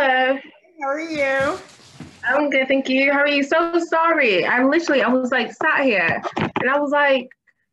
[0.00, 0.38] Hello.
[0.80, 1.58] How are you?
[2.24, 3.12] I'm good, thank you.
[3.12, 3.42] How are you?
[3.42, 4.46] So sorry.
[4.46, 7.28] I literally, I was like sat here and I was like,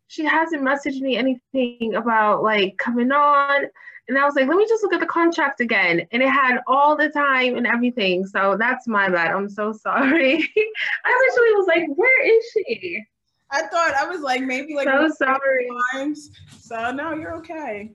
[0.07, 3.65] she hasn't messaged me anything about like coming on.
[4.07, 6.01] And I was like, let me just look at the contract again.
[6.11, 8.25] And it had all the time and everything.
[8.25, 9.29] So that's my bad.
[9.29, 10.33] I'm so sorry.
[11.05, 13.03] I literally was like, where is she?
[13.51, 15.67] I thought I was like maybe like so sorry.
[15.93, 16.31] Times.
[16.59, 17.91] So no, you're okay.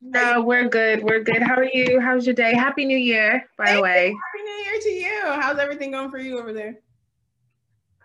[0.00, 1.02] No, we're good.
[1.02, 1.42] We're good.
[1.42, 2.00] How are you?
[2.00, 2.54] How's your day?
[2.54, 4.08] Happy New Year, by Thank the way.
[4.08, 4.20] You.
[4.34, 5.40] Happy New Year to you.
[5.40, 6.78] How's everything going for you over there?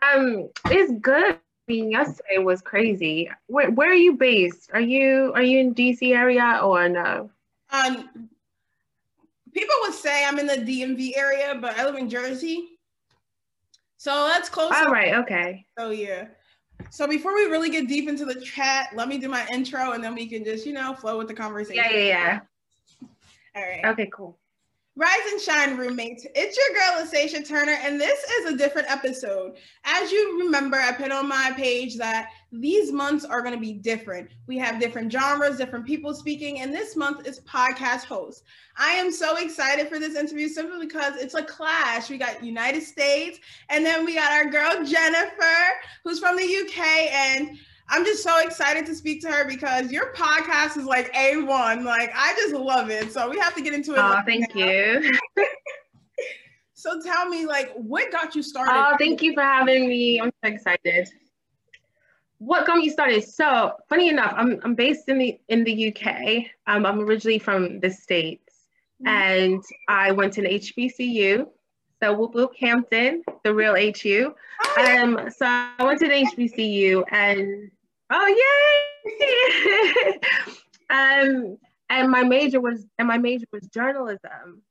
[0.02, 1.34] Um, it's good.
[1.34, 3.30] I mean, yesterday was crazy.
[3.48, 4.72] Where where are you based?
[4.74, 7.30] Are you are you in DC area or no?
[7.70, 8.30] Um,
[9.54, 12.80] people would say I'm in the DMV area, but I live in Jersey.
[13.98, 14.72] So that's close.
[14.76, 15.14] All right.
[15.16, 15.66] Okay.
[15.78, 16.26] Oh yeah.
[16.90, 20.04] So before we really get deep into the chat, let me do my intro and
[20.04, 21.84] then we can just, you know, flow with the conversation.
[21.84, 22.40] Yeah, yeah, yeah.
[23.56, 23.86] All right.
[23.86, 24.38] Okay, cool.
[24.98, 26.28] Rise and shine, roommates.
[26.36, 29.56] It's your girl, LaSasha Turner, and this is a different episode.
[29.86, 33.72] As you remember, I put on my page that these months are going to be
[33.72, 34.32] different.
[34.48, 38.44] We have different genres, different people speaking, and this month is podcast host.
[38.78, 42.10] I am so excited for this interview simply because it's a clash.
[42.10, 45.68] We got United States, and then we got our girl Jennifer,
[46.04, 46.80] who's from the UK,
[47.14, 47.58] and
[47.92, 51.84] I'm just so excited to speak to her because your podcast is like A1.
[51.84, 53.12] Like, I just love it.
[53.12, 54.00] So we have to get into it.
[54.00, 54.66] Oh, thank now.
[54.66, 55.12] you.
[56.74, 58.72] so tell me, like, what got you started?
[58.74, 60.22] Oh, thank you for having me.
[60.22, 61.10] I'm so excited.
[62.38, 63.26] What got me started?
[63.26, 66.46] So, funny enough, I'm, I'm based in the in the UK.
[66.68, 68.68] Um, I'm originally from the States,
[69.06, 69.08] mm-hmm.
[69.08, 71.46] and I went to an HBCU.
[72.02, 74.34] So Whoop Whoop Hampton, the real HU.
[74.80, 77.70] Um, so I went to the HBCU and
[78.14, 78.28] Oh
[79.08, 80.20] yay!
[80.90, 81.58] um,
[81.90, 84.62] and my major was and my major was journalism.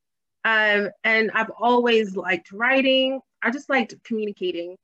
[0.44, 3.20] Um, and I've always liked writing.
[3.42, 4.76] I just liked communicating.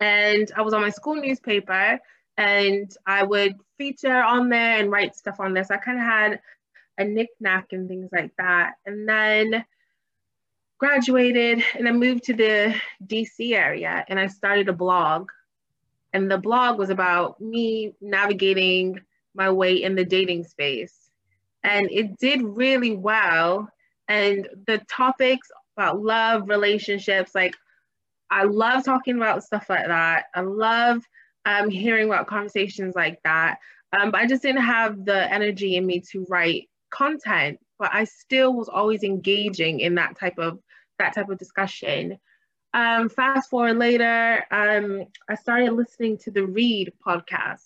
[0.00, 2.00] And I was on my school newspaper
[2.36, 5.64] and I would feature on there and write stuff on there.
[5.64, 6.40] So I kind of had
[6.98, 8.74] a knickknack and things like that.
[8.86, 9.64] And then
[10.78, 12.74] graduated and I moved to the
[13.06, 15.30] DC area and I started a blog
[16.12, 19.00] and the blog was about me navigating
[19.34, 21.10] my way in the dating space.
[21.62, 23.68] And it did really well.
[24.08, 27.54] And the topics about love, relationships, like
[28.30, 30.24] I love talking about stuff like that.
[30.34, 31.02] I love
[31.44, 33.58] um, hearing about conversations like that.
[33.92, 37.58] Um, but I just didn't have the energy in me to write content.
[37.78, 40.58] But I still was always engaging in that type of
[40.98, 42.18] that type of discussion.
[42.72, 47.62] Um, fast forward later, um, I started listening to the Read podcast.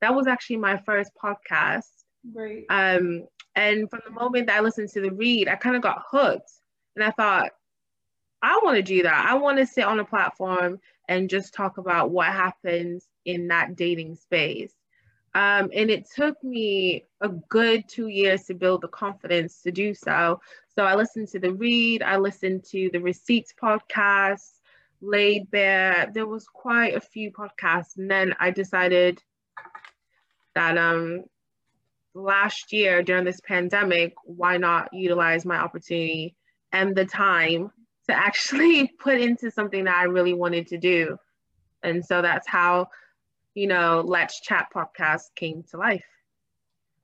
[0.00, 1.90] That was actually my first podcast.
[2.34, 2.64] Right.
[2.68, 6.02] Um, and from the moment that I listened to the Read, I kind of got
[6.10, 6.50] hooked.
[6.96, 7.50] And I thought,
[8.42, 9.26] I want to do that.
[9.28, 13.76] I want to sit on a platform and just talk about what happens in that
[13.76, 14.72] dating space.
[15.34, 19.94] Um, and it took me a good two years to build the confidence to do
[19.94, 20.40] so.
[20.78, 24.60] So I listened to the Read, I listened to the Receipts podcast,
[25.00, 26.08] Laid Bare.
[26.14, 29.20] There was quite a few podcasts, and then I decided
[30.54, 31.24] that um
[32.14, 36.36] last year during this pandemic, why not utilize my opportunity
[36.70, 37.72] and the time
[38.06, 41.18] to actually put into something that I really wanted to do.
[41.82, 42.86] And so that's how
[43.54, 46.04] you know, Let's Chat podcast came to life.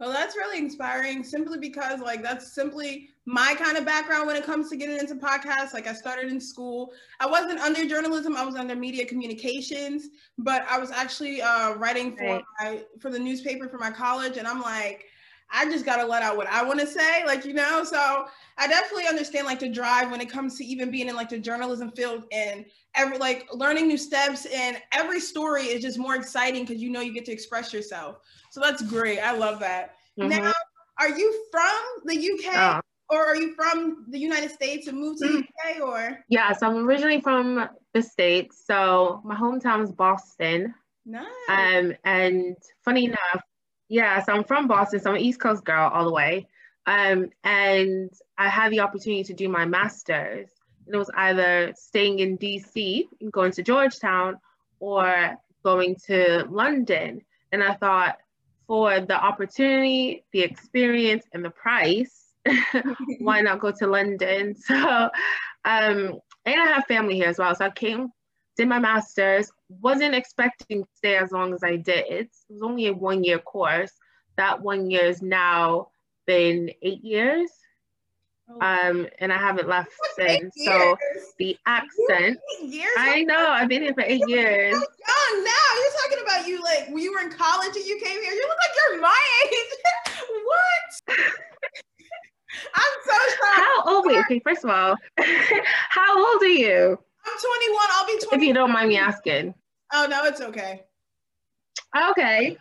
[0.04, 4.44] Well, that's really inspiring simply because, like, that's simply my kind of background when it
[4.44, 5.72] comes to getting into podcasts.
[5.72, 6.92] Like, I started in school.
[7.20, 12.14] I wasn't under journalism, I was under media communications, but I was actually uh, writing
[12.18, 12.44] for, right.
[12.60, 14.36] my, for the newspaper for my college.
[14.36, 15.06] And I'm like,
[15.50, 17.84] I just got to let out what I want to say, like, you know?
[17.84, 18.26] So
[18.58, 21.38] I definitely understand like the drive when it comes to even being in like the
[21.38, 26.64] journalism field and every like learning new steps and every story is just more exciting
[26.64, 28.18] because you know you get to express yourself.
[28.50, 29.20] So that's great.
[29.20, 29.96] I love that.
[30.18, 30.28] Mm-hmm.
[30.30, 30.52] Now,
[30.98, 32.56] are you from the UK?
[32.56, 32.80] Uh,
[33.10, 36.18] or are you from the United States and moved to the UK or?
[36.28, 38.64] Yeah, so I'm originally from the States.
[38.66, 40.74] So my hometown is Boston.
[41.04, 41.26] Nice.
[41.48, 43.42] Um, and funny enough,
[43.94, 46.48] yeah, so I'm from Boston, so I'm an East Coast girl all the way.
[46.84, 50.50] Um, and I had the opportunity to do my master's.
[50.86, 54.38] And it was either staying in DC and going to Georgetown
[54.80, 57.22] or going to London.
[57.52, 58.16] And I thought
[58.66, 62.32] for the opportunity, the experience, and the price,
[63.20, 64.56] why not go to London?
[64.66, 64.74] So,
[65.66, 67.54] um, and I have family here as well.
[67.54, 68.08] So I came,
[68.56, 72.04] did my master's, wasn't expecting to stay as long as I did.
[72.08, 73.92] It was only a one year course.
[74.36, 75.88] That one year has now
[76.26, 77.50] been eight years.
[78.48, 78.60] Oh.
[78.60, 80.54] Um, and I haven't left since.
[80.64, 80.96] So
[81.38, 82.38] the accent.
[82.62, 82.90] Years.
[82.98, 83.48] I know.
[83.48, 84.74] I've been here for eight years.
[84.74, 85.68] So young now.
[85.76, 88.32] You're talking about you like when you were in college and you came here.
[88.32, 90.20] You look like you're my age.
[90.44, 91.18] what?
[92.74, 93.56] I'm so sorry.
[93.56, 94.06] How old?
[94.06, 94.40] Wait, okay.
[94.40, 94.96] First of all,
[95.88, 96.98] how old are you?
[97.26, 97.86] I'm 21.
[97.90, 98.36] I'll be 20.
[98.36, 99.54] If you don't mind me asking.
[99.92, 100.82] Oh no, it's okay.
[102.10, 102.56] Okay.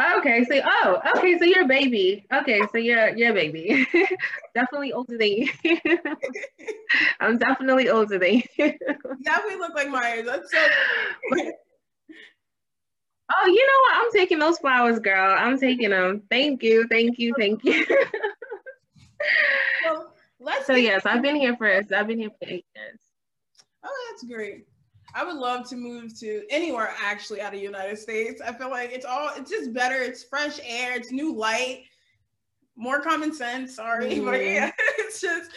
[0.00, 2.24] Okay, so oh, okay, so you're a baby.
[2.32, 3.86] Okay, so you're you're a baby.
[4.54, 5.48] definitely older than you.
[7.20, 8.42] I'm definitely older than you.
[9.22, 10.24] definitely look like Myers.
[10.24, 10.58] That's so.
[13.34, 13.96] oh, you know what?
[13.96, 15.36] I'm taking those flowers, girl.
[15.38, 16.22] I'm taking them.
[16.30, 17.84] Thank you, thank you, thank you.
[19.84, 20.66] well, let's.
[20.66, 22.98] So yes, I've been here for I've been here for eight years.
[23.84, 24.66] Oh, that's great.
[25.14, 28.40] I would love to move to anywhere actually out of the United States.
[28.40, 29.96] I feel like it's all it's just better.
[29.96, 31.84] It's fresh air, it's new light,
[32.76, 33.76] more common sense.
[33.76, 34.24] Sorry, mm.
[34.24, 35.50] but yeah, it's just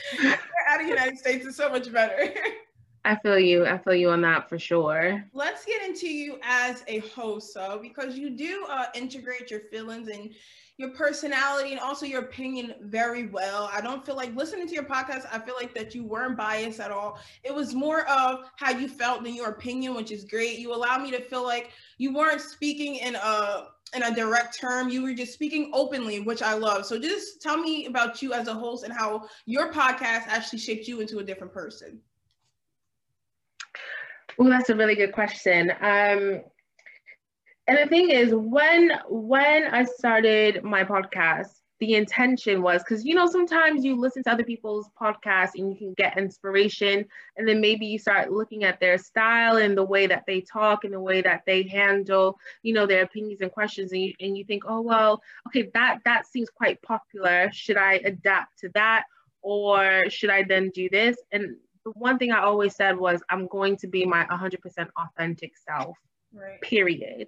[0.70, 2.34] out of the United States is so much better.
[3.06, 3.66] I feel you.
[3.68, 5.24] I feel you on that for sure.
[5.32, 10.10] Let's get into you as a host, so because you do uh, integrate your feelings
[10.10, 10.32] and
[10.78, 13.70] your personality and also your opinion very well.
[13.72, 16.80] I don't feel like listening to your podcast, I feel like that you weren't biased
[16.80, 17.20] at all.
[17.44, 20.60] It was more of how you felt than your opinion, which is great.
[20.60, 24.90] You allow me to feel like you weren't speaking in a in a direct term.
[24.90, 26.86] You were just speaking openly, which I love.
[26.86, 30.88] So just tell me about you as a host and how your podcast actually shaped
[30.88, 32.02] you into a different person.
[34.38, 35.72] Well, that's a really good question.
[35.80, 36.42] Um,
[37.68, 43.14] and the thing is when when i started my podcast the intention was because you
[43.14, 47.60] know sometimes you listen to other people's podcasts and you can get inspiration and then
[47.60, 51.00] maybe you start looking at their style and the way that they talk and the
[51.00, 54.64] way that they handle you know their opinions and questions and you, and you think
[54.68, 57.50] oh well okay that that seems quite popular.
[57.52, 59.04] Should i adapt to that?
[59.42, 61.18] Or should i then do this?
[61.32, 64.58] And the one thing i always said was i'm going to be my 100%
[64.98, 65.98] authentic self
[66.34, 66.62] right.
[66.62, 67.28] period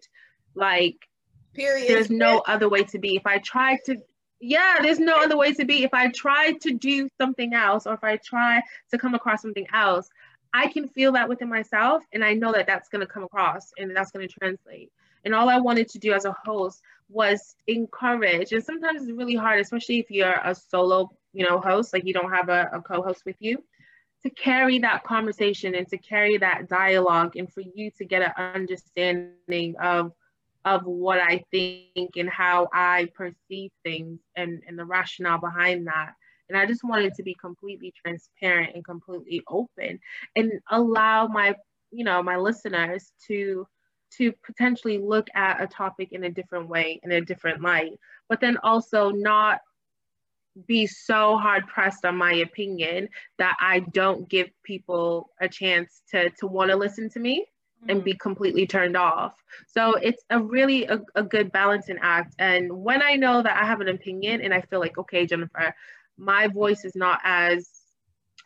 [0.58, 1.08] like,
[1.54, 1.88] period.
[1.88, 3.16] There's no other way to be.
[3.16, 3.98] If I try to,
[4.40, 5.84] yeah, there's no other way to be.
[5.84, 8.62] If I try to do something else, or if I try
[8.92, 10.10] to come across something else,
[10.54, 13.72] I can feel that within myself, and I know that that's going to come across
[13.78, 14.92] and that's going to translate.
[15.26, 18.52] And all I wanted to do as a host was encourage.
[18.54, 22.14] And sometimes it's really hard, especially if you're a solo, you know, host, like you
[22.14, 23.64] don't have a, a co-host with you,
[24.24, 28.32] to carry that conversation and to carry that dialogue, and for you to get an
[28.56, 30.12] understanding of
[30.66, 36.14] of what I think and how I perceive things and, and the rationale behind that.
[36.50, 40.00] And I just wanted to be completely transparent and completely open
[40.36, 41.56] and allow my,
[41.92, 43.68] you know, my listeners to
[44.18, 47.92] to potentially look at a topic in a different way, in a different light,
[48.30, 49.60] but then also not
[50.66, 56.30] be so hard pressed on my opinion that I don't give people a chance to
[56.40, 57.46] to want to listen to me
[57.88, 58.18] and be mm-hmm.
[58.18, 59.34] completely turned off.
[59.68, 62.36] So it's a really a, a good balancing act.
[62.40, 65.74] And when I know that I have an opinion and I feel like, okay, Jennifer,
[66.18, 67.70] my voice is not as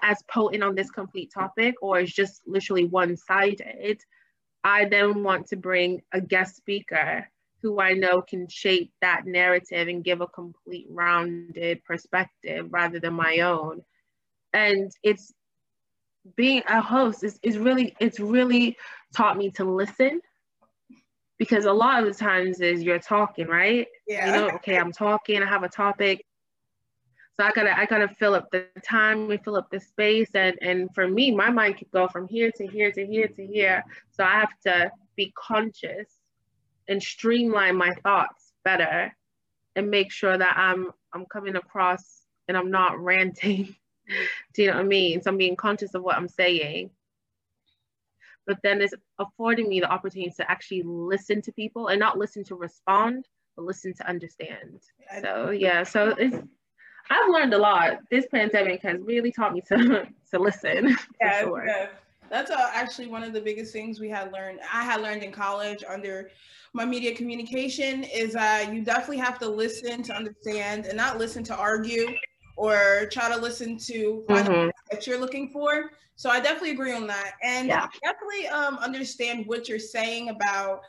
[0.04, 4.02] as potent on this complete topic or it's just literally one-sided,
[4.64, 7.28] I then want to bring a guest speaker
[7.62, 13.14] who I know can shape that narrative and give a complete rounded perspective rather than
[13.14, 13.84] my own.
[14.54, 15.32] And it's
[16.36, 18.78] being a host is, is really it's really
[19.16, 20.22] taught me to listen
[21.38, 23.88] because a lot of the times is you're talking right?
[24.08, 24.28] Yeah.
[24.28, 26.26] you know okay i'm talking i have a topic.
[27.38, 30.30] So i gotta i gotta fill up the time we fill up the space.
[30.36, 33.48] And and for me my mind could go from here to here to here to
[33.48, 33.84] here.
[34.12, 36.08] So i have to be conscious
[36.88, 39.16] and streamline my thoughts better
[39.76, 43.76] and make sure that i'm i'm coming across and i'm not ranting
[44.54, 45.22] do you know what I mean?
[45.22, 46.92] So I'm being conscious of what I'm saying.
[48.48, 52.44] But then it's affording me the opportunity to actually listen to people and not listen
[52.46, 54.82] to respond, but listen to understand.
[55.22, 56.36] So yeah, so it's
[57.10, 58.00] I've learned a lot.
[58.10, 60.98] This pandemic has really taught me to to listen.
[61.22, 61.66] Yeah, sure.
[61.66, 61.88] yeah.
[62.30, 64.60] That's uh, actually one of the biggest things we had learned.
[64.62, 66.30] I had learned in college under
[66.74, 71.18] my media communication is that uh, you definitely have to listen to understand and not
[71.18, 72.08] listen to argue
[72.56, 74.70] or try to listen to mm-hmm.
[74.90, 75.92] that you're looking for.
[76.16, 77.34] So I definitely agree on that.
[77.44, 77.88] And yeah.
[78.04, 80.82] definitely um, understand what you're saying about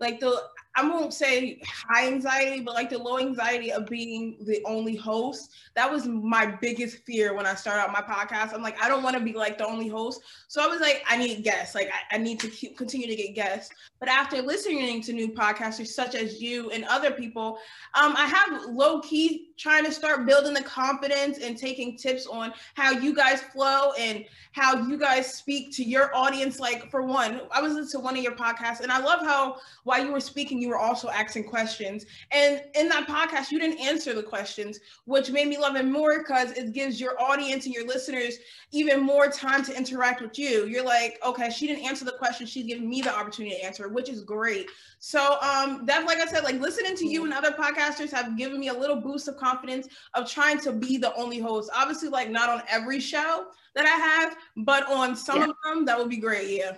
[0.00, 0.42] like the
[0.76, 5.52] I won't say high anxiety, but like the low anxiety of being the only host.
[5.74, 8.52] That was my biggest fear when I started out my podcast.
[8.52, 10.20] I'm like, I don't want to be like the only host.
[10.48, 11.74] So I was like, I need guests.
[11.74, 13.72] Like I, I need to keep continue to get guests.
[13.98, 17.58] But after listening to new podcasters such as you and other people,
[17.94, 22.52] um, I have low key trying to start building the confidence and taking tips on
[22.74, 26.60] how you guys flow and how you guys speak to your audience.
[26.60, 29.56] Like for one, I was listening to one of your podcasts and I love how
[29.84, 32.06] while you were speaking, you were also asking questions.
[32.30, 36.18] And in that podcast, you didn't answer the questions, which made me love it more
[36.18, 38.38] because it gives your audience and your listeners
[38.72, 40.66] even more time to interact with you.
[40.66, 42.46] You're like, okay, she didn't answer the question.
[42.46, 44.68] She's giving me the opportunity to answer, which is great.
[44.98, 48.58] So um, that's like I said, like listening to you and other podcasters have given
[48.58, 51.70] me a little boost of confidence of trying to be the only host.
[51.74, 55.44] Obviously, like not on every show that I have, but on some yeah.
[55.44, 56.50] of them, that would be great.
[56.50, 56.72] Yeah.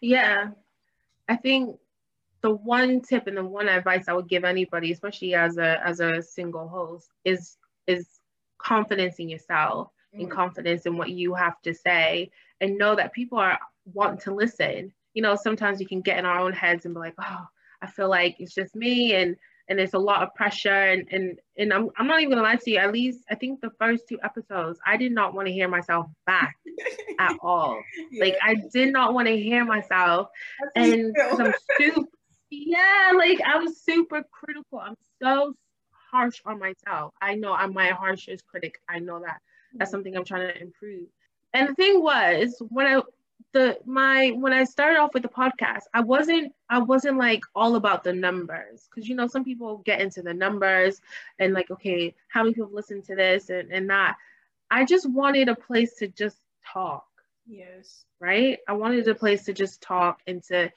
[0.00, 0.48] Yeah.
[1.28, 1.76] I think
[2.46, 5.98] the one tip and the one advice I would give anybody, especially as a as
[5.98, 7.56] a single host, is
[7.88, 8.06] is
[8.56, 10.22] confidence in yourself mm-hmm.
[10.22, 13.58] and confidence in what you have to say and know that people are
[13.92, 14.92] wanting to listen.
[15.12, 17.46] You know, sometimes we can get in our own heads and be like, oh,
[17.82, 19.34] I feel like it's just me and
[19.68, 22.54] and it's a lot of pressure and and and I'm, I'm not even gonna lie
[22.54, 25.52] to you at least i think the first two episodes i did not want to
[25.52, 26.54] hear myself back
[27.18, 28.24] at all yeah.
[28.24, 30.28] like i did not want to hear myself
[30.76, 32.06] That's and i'm super
[32.50, 35.54] yeah like i was super critical i'm so
[36.10, 39.38] harsh on myself i know i'm my harshest critic i know that
[39.74, 41.06] that's something i'm trying to improve
[41.54, 43.00] and the thing was when i
[43.52, 47.76] the my when I started off with the podcast, I wasn't I wasn't like all
[47.76, 51.00] about the numbers because you know some people get into the numbers
[51.38, 54.16] and like okay how many people listen to this and and that.
[54.70, 56.38] I just wanted a place to just
[56.70, 57.06] talk.
[57.46, 58.04] Yes.
[58.20, 58.58] Right.
[58.68, 60.72] I wanted a place to just talk and to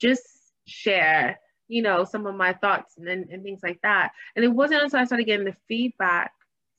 [0.00, 4.12] just share you know some of my thoughts and, and, and things like that.
[4.36, 6.32] And it wasn't until I started getting the feedback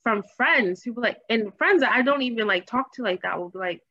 [0.04, 3.24] from friends who were like and friends that I don't even like talk to like
[3.24, 3.82] that will be like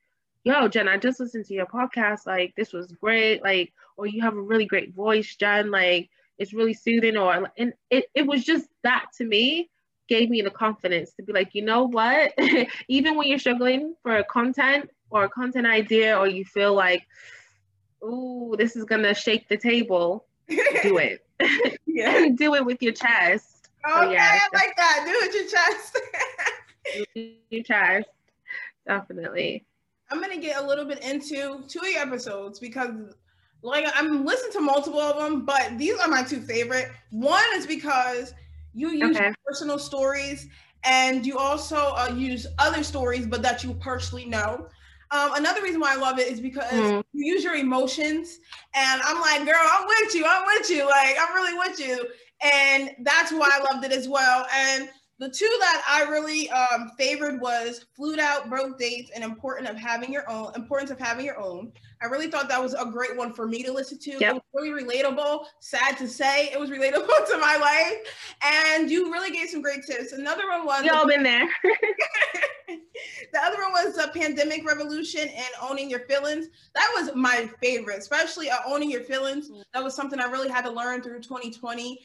[0.44, 2.26] yo, Jen, I just listened to your podcast.
[2.26, 3.42] Like, this was great.
[3.42, 5.70] Like, or you have a really great voice, Jen.
[5.70, 7.16] Like, it's really soothing.
[7.16, 9.70] Or, and it, it was just that to me
[10.06, 12.34] gave me the confidence to be like, you know what?
[12.88, 17.02] Even when you're struggling for a content or a content idea, or you feel like,
[18.04, 21.26] ooh, this is to shake the table, do it.
[21.86, 22.28] yeah.
[22.36, 23.68] do it with your chest.
[23.86, 25.04] Okay, so, yeah, I like that.
[25.06, 27.38] Do it with your chest.
[27.50, 28.08] your chest.
[28.86, 29.64] Definitely.
[30.10, 33.14] I'm gonna get a little bit into two of your episodes because
[33.62, 36.90] like I'm listening to multiple of them, but these are my two favorite.
[37.10, 38.34] One is because
[38.74, 39.32] you use okay.
[39.46, 40.48] personal stories
[40.84, 44.68] and you also uh, use other stories, but that you personally know.
[45.10, 47.04] Um, another reason why I love it is because mm.
[47.12, 48.38] you use your emotions,
[48.74, 52.06] and I'm like, girl, I'm with you, I'm with you, like I'm really with you,
[52.42, 54.46] and that's why I loved it as well.
[54.54, 59.68] And the two that I really um, favored was flued out, broke dates, and important
[59.68, 61.72] of having your own importance of having your own.
[62.02, 64.10] I really thought that was a great one for me to listen to.
[64.10, 64.22] Yep.
[64.22, 65.44] It was really relatable.
[65.60, 69.84] Sad to say, it was relatable to my life, and you really gave some great
[69.86, 70.12] tips.
[70.12, 71.48] Another one was y'all been there.
[73.32, 76.48] the other one was the pandemic revolution and owning your feelings.
[76.74, 79.50] That was my favorite, especially uh, owning your feelings.
[79.72, 82.00] That was something I really had to learn through 2020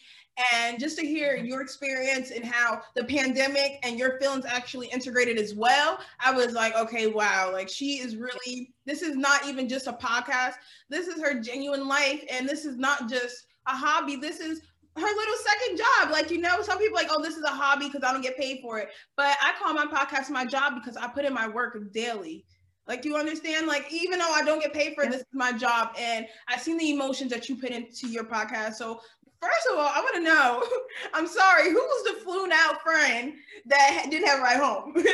[0.53, 5.37] and just to hear your experience and how the pandemic and your feelings actually integrated
[5.37, 9.69] as well i was like okay wow like she is really this is not even
[9.69, 10.55] just a podcast.
[10.89, 14.15] This is her genuine life and this is not just a hobby.
[14.15, 14.61] This is
[14.97, 16.11] her little second job.
[16.11, 18.35] Like you know some people like oh this is a hobby because i don't get
[18.35, 18.89] paid for it.
[19.15, 22.45] But i call my podcast my job because i put in my work daily.
[22.87, 23.67] Like you understand?
[23.67, 26.59] Like even though I don't get paid for it, this is my job, and I've
[26.59, 28.73] seen the emotions that you put into your podcast.
[28.73, 28.99] So
[29.41, 30.63] First of all, I want to know.
[31.13, 31.69] I'm sorry.
[31.69, 33.33] Who was the flown out friend
[33.67, 34.93] that didn't have a ride home?
[34.95, 35.05] like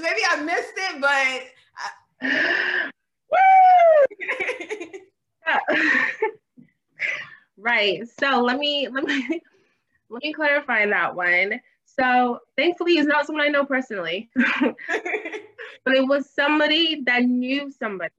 [0.00, 1.44] maybe I missed it, but.
[2.22, 2.90] I...
[7.56, 8.02] right.
[8.20, 9.40] So let me let me
[10.10, 11.60] let me clarify that one.
[11.84, 18.10] So thankfully, it's not someone I know personally, but it was somebody that knew somebody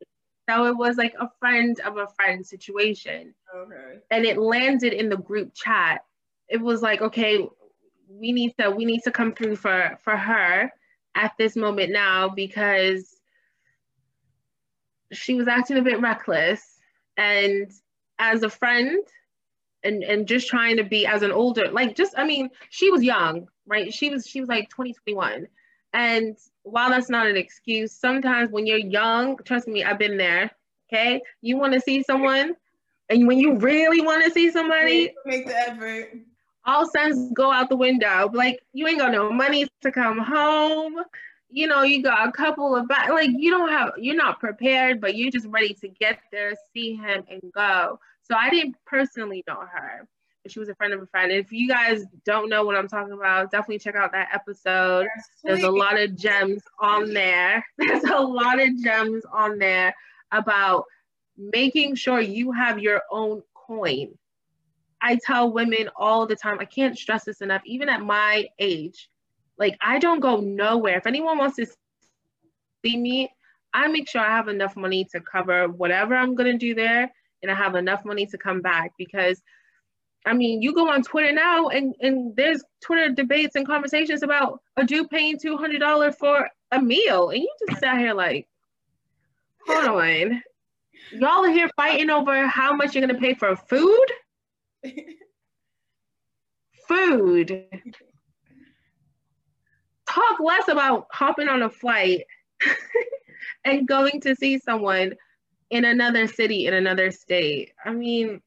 [0.49, 3.33] so it was like a friend of a friend situation.
[3.55, 3.99] Okay.
[4.11, 6.05] And it landed in the group chat.
[6.47, 7.45] It was like, okay,
[8.09, 10.71] we need to we need to come through for for her
[11.15, 13.17] at this moment now because
[15.11, 16.79] she was acting a bit reckless
[17.17, 17.71] and
[18.19, 19.03] as a friend
[19.83, 23.03] and and just trying to be as an older like just i mean she was
[23.03, 25.47] young right she was she was like 2021
[25.97, 30.51] and while that's not an excuse, sometimes when you're young, trust me, I've been there.
[30.93, 32.55] Okay, you want to see someone,
[33.09, 36.11] and when you really want to see somebody, make the effort.
[36.65, 38.29] All sense go out the window.
[38.31, 40.95] Like you ain't got no money to come home.
[41.49, 42.87] You know, you got a couple of.
[42.89, 46.95] Like you don't have, you're not prepared, but you're just ready to get there, see
[46.95, 47.99] him, and go.
[48.21, 50.07] So I didn't personally know her.
[50.49, 51.31] She was a friend of a friend.
[51.31, 55.07] If you guys don't know what I'm talking about, definitely check out that episode.
[55.43, 57.65] There's a lot of gems on there.
[57.77, 59.93] There's a lot of gems on there
[60.31, 60.85] about
[61.37, 64.17] making sure you have your own coin.
[65.01, 69.09] I tell women all the time, I can't stress this enough, even at my age,
[69.57, 70.97] like I don't go nowhere.
[70.97, 71.67] If anyone wants to
[72.83, 73.29] see me,
[73.73, 77.11] I make sure I have enough money to cover whatever I'm gonna do there
[77.41, 79.41] and I have enough money to come back because
[80.27, 84.59] I mean, you go on Twitter now and, and there's Twitter debates and conversations about
[84.75, 87.29] a dude paying $200 for a meal.
[87.29, 88.45] And you just sat here like,
[89.65, 90.43] hold on.
[91.13, 94.05] Y'all are here fighting over how much you're going to pay for food?
[96.87, 97.65] food.
[100.09, 102.23] Talk less about hopping on a flight
[103.65, 105.13] and going to see someone
[105.69, 107.71] in another city, in another state.
[107.85, 108.41] I mean,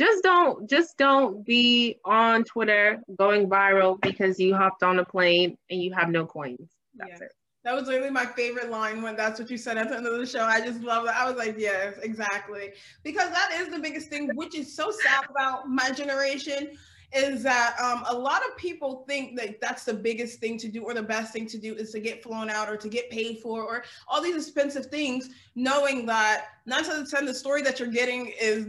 [0.00, 5.58] just don't just don't be on Twitter going viral because you hopped on a plane
[5.68, 6.70] and you have no coins.
[6.94, 7.32] That's it.
[7.64, 10.18] That was literally my favorite line when that's what you said at the end of
[10.18, 10.44] the show.
[10.44, 11.16] I just love that.
[11.16, 12.72] I was like, yes, exactly.
[13.02, 16.70] Because that is the biggest thing, which is so sad about my generation,
[17.12, 20.82] is that um, a lot of people think that that's the biggest thing to do
[20.82, 23.40] or the best thing to do is to get flown out or to get paid
[23.40, 27.78] for or all these expensive things, knowing that nine out of ten the story that
[27.78, 28.68] you're getting is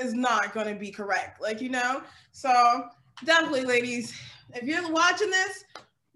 [0.00, 1.40] is not going to be correct.
[1.40, 2.88] Like you know, so
[3.24, 4.18] definitely, ladies,
[4.54, 5.64] if you're watching this,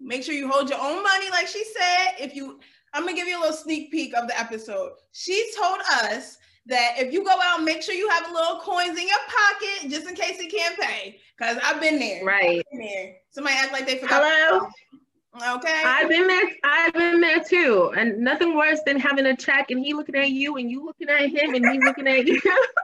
[0.01, 2.15] Make sure you hold your own money, like she said.
[2.19, 2.59] If you,
[2.93, 4.93] I'm gonna give you a little sneak peek of the episode.
[5.11, 8.99] She told us that if you go out, make sure you have a little coins
[8.99, 11.19] in your pocket just in case you can't pay.
[11.39, 12.25] Cause I've been there.
[12.25, 12.63] Right.
[12.71, 13.15] Been there.
[13.29, 14.23] Somebody act like they forgot.
[14.23, 14.67] Hello.
[15.55, 15.81] Okay.
[15.85, 16.49] I've been there.
[16.63, 20.31] I've been there too, and nothing worse than having a check and he looking at
[20.31, 22.41] you and you looking at him and he looking at you,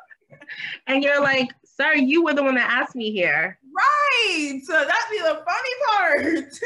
[0.87, 4.61] and you're like, "Sir, you were the one that asked me here." Right.
[4.63, 6.53] So that'd be the funny part.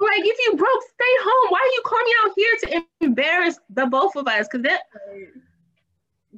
[0.00, 1.50] Like, if you broke, stay home.
[1.50, 4.46] Why are you calling me out here to embarrass the both of us?
[4.50, 4.82] Because that.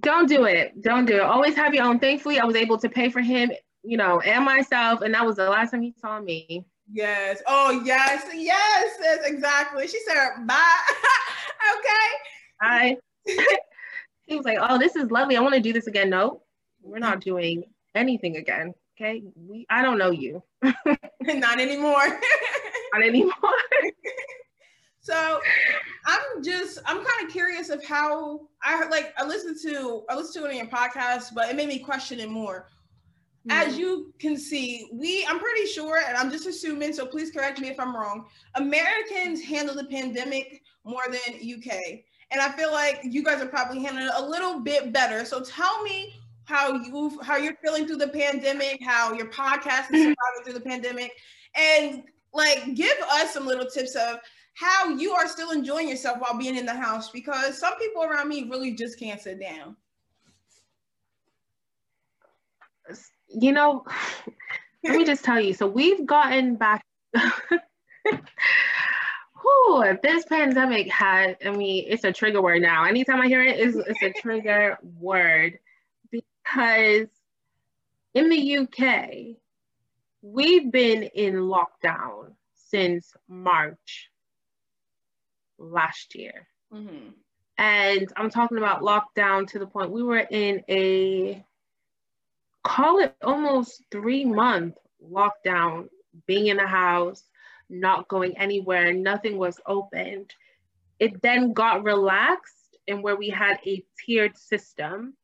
[0.00, 0.82] Don't do it.
[0.82, 1.22] Don't do it.
[1.22, 1.98] Always have your own.
[1.98, 3.50] Thankfully, I was able to pay for him,
[3.82, 6.66] you know, and myself, and that was the last time he saw me.
[6.92, 7.42] Yes.
[7.46, 8.26] Oh, yes.
[8.34, 8.90] Yes.
[9.00, 9.88] yes exactly.
[9.88, 10.62] She said, bye.
[11.78, 12.08] okay.
[12.60, 12.96] I.
[14.26, 15.36] he was like, oh, this is lovely.
[15.36, 16.10] I want to do this again.
[16.10, 16.42] No,
[16.86, 18.74] we're not doing anything again.
[18.96, 19.22] Okay.
[19.36, 19.66] We.
[19.68, 20.42] I don't know you.
[21.22, 22.20] not anymore
[22.96, 23.32] not anymore.
[25.00, 25.40] so
[26.06, 30.44] I'm just I'm kind of curious of how I like I listened to I listened
[30.44, 32.68] to it in your podcast, but it made me question it more.
[33.48, 33.68] Mm-hmm.
[33.68, 37.60] As you can see, we I'm pretty sure, and I'm just assuming, so please correct
[37.60, 38.26] me if I'm wrong.
[38.54, 42.00] Americans handle the pandemic more than UK.
[42.32, 45.24] And I feel like you guys are probably handling it a little bit better.
[45.24, 46.12] So tell me
[46.46, 50.12] how you how you're feeling through the pandemic, how your podcast is mm-hmm.
[50.14, 51.12] surviving through the pandemic,
[51.54, 54.18] and like give us some little tips of
[54.54, 58.28] how you are still enjoying yourself while being in the house because some people around
[58.28, 59.76] me really just can't sit down.
[63.28, 63.84] You know,
[64.84, 65.52] let me just tell you.
[65.52, 66.84] So we've gotten back.
[69.42, 72.84] Whew, this pandemic had, I mean, it's a trigger word now.
[72.84, 75.58] Anytime I hear it, it's, it's a trigger word
[76.46, 77.08] because
[78.14, 79.36] in the UK,
[80.22, 84.10] we've been in lockdown since March
[85.58, 86.46] last year.
[86.72, 87.10] Mm-hmm.
[87.58, 91.44] And I'm talking about lockdown to the point we were in a
[92.64, 95.88] call it almost three month lockdown,
[96.26, 97.22] being in the house,
[97.70, 100.34] not going anywhere, nothing was opened.
[100.98, 105.14] It then got relaxed and where we had a tiered system.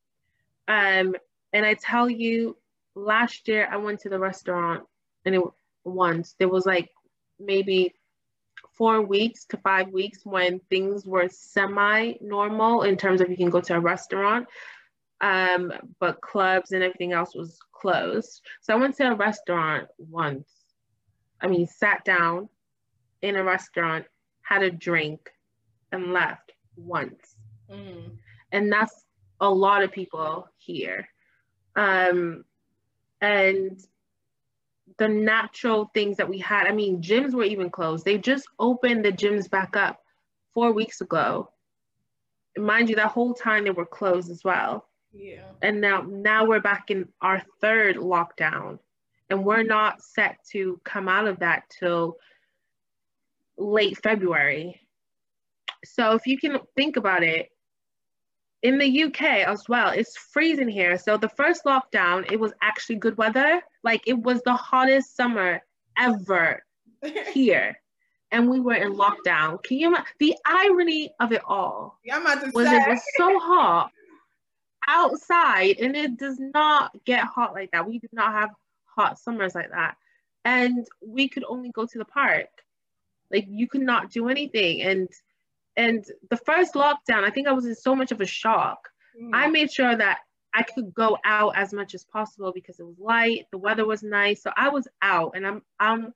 [0.69, 1.15] Um,
[1.53, 2.57] and I tell you,
[2.95, 4.85] last year I went to the restaurant
[5.25, 5.43] and it
[5.85, 6.91] once there was like
[7.41, 7.95] maybe
[8.77, 13.51] four weeks to five weeks when things were semi normal in terms of you can
[13.51, 14.47] go to a restaurant.
[15.21, 18.41] Um, but clubs and everything else was closed.
[18.61, 20.49] So i went to a restaurant once.
[21.41, 22.49] I mean sat down
[23.21, 24.05] in a restaurant
[24.43, 25.31] had a drink
[25.93, 27.37] and left once.
[27.71, 28.19] Mm.
[28.51, 29.02] and that's
[29.43, 31.09] a lot of people here
[31.77, 32.45] um,
[33.21, 33.83] and
[34.99, 36.67] the natural things that we had.
[36.67, 38.05] I mean, gyms were even closed.
[38.05, 40.01] They just opened the gyms back up
[40.55, 41.51] four weeks ago.
[42.57, 44.87] mind you, that whole time they were closed as well.
[45.13, 45.45] Yeah.
[45.61, 48.79] And now now we're back in our third lockdown.
[49.29, 52.17] And we're not set to come out of that till
[53.57, 54.81] late February.
[55.85, 57.52] So if you can think about it,
[58.63, 60.97] in the UK as well, it's freezing here.
[60.97, 63.61] So the first lockdown, it was actually good weather.
[63.83, 65.63] Like it was the hottest summer
[65.99, 66.63] ever
[67.33, 67.79] here.
[68.31, 69.63] And we were in lockdown.
[69.63, 71.99] Can you imagine the irony of it all?
[72.05, 72.77] Yeah, I'm about to was say.
[72.77, 73.91] it was so hot
[74.89, 77.87] outside and it does not get hot like that.
[77.87, 78.51] We did not have
[78.85, 79.97] hot summers like that.
[80.45, 82.49] And we could only go to the park.
[83.31, 84.83] Like you could not do anything.
[84.83, 85.09] And
[85.77, 88.89] and the first lockdown, I think I was in so much of a shock.
[89.21, 89.31] Mm.
[89.33, 90.19] I made sure that
[90.55, 94.03] I could go out as much as possible because it was light, the weather was
[94.03, 94.43] nice.
[94.43, 96.13] So I was out and I'm I'm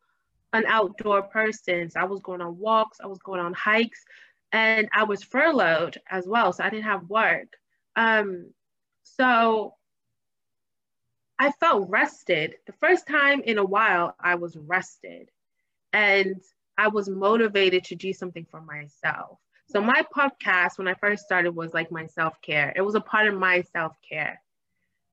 [0.53, 1.91] an outdoor person.
[1.91, 4.05] So I was going on walks, I was going on hikes,
[4.53, 6.53] and I was furloughed as well.
[6.53, 7.49] So I didn't have work.
[7.97, 8.51] Um,
[9.03, 9.75] so
[11.39, 12.57] I felt rested.
[12.67, 15.31] The first time in a while I was rested
[15.93, 16.43] and
[16.79, 19.39] I was motivated to do something for myself.
[19.69, 22.73] So my podcast when I first started was like my self-care.
[22.77, 24.41] It was a part of my self-care.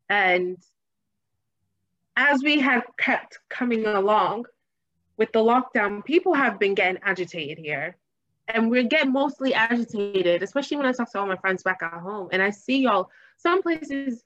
[0.09, 0.57] And
[2.15, 4.45] as we have kept coming along
[5.17, 7.97] with the lockdown, people have been getting agitated here.
[8.47, 11.93] And we get mostly agitated, especially when I talk to all my friends back at
[11.93, 12.29] home.
[12.31, 14.21] And I see y'all, some places,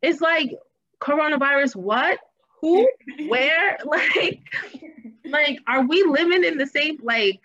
[0.00, 0.52] it's like
[1.00, 2.18] coronavirus, what?
[2.62, 2.88] Who?
[3.28, 3.78] Where?
[3.86, 4.40] Like,
[5.24, 7.40] like, are we living in the same like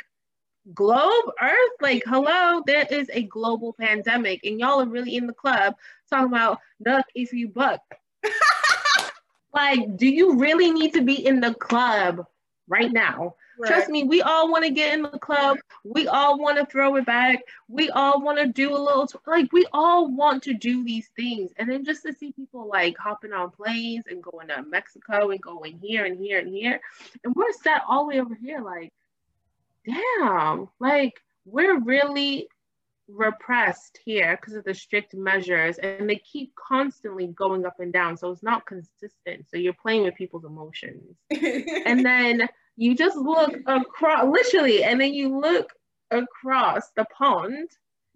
[0.74, 1.72] globe, Earth?
[1.80, 5.76] Like, hello, there is a global pandemic, and y'all are really in the club
[6.10, 7.82] talking about duck if you buck.
[9.54, 12.26] like, do you really need to be in the club
[12.68, 13.36] right now?
[13.60, 13.68] Right.
[13.68, 15.58] Trust me, we all want to get in the club.
[15.84, 17.44] We all want to throw it back.
[17.68, 21.10] We all want to do a little, tw- like, we all want to do these
[21.16, 21.52] things.
[21.58, 25.42] And then just to see people like hopping on planes and going to Mexico and
[25.42, 26.80] going here and here and here.
[27.24, 28.92] And we're set all the way over here, like,
[29.86, 31.14] damn, like,
[31.46, 32.48] we're really
[33.08, 38.16] repressed here because of the strict measures and they keep constantly going up and down.
[38.18, 39.50] So it's not consistent.
[39.50, 41.18] So you're playing with people's emotions.
[41.86, 45.70] And then you just look across, literally, and then you look
[46.12, 47.70] across the pond,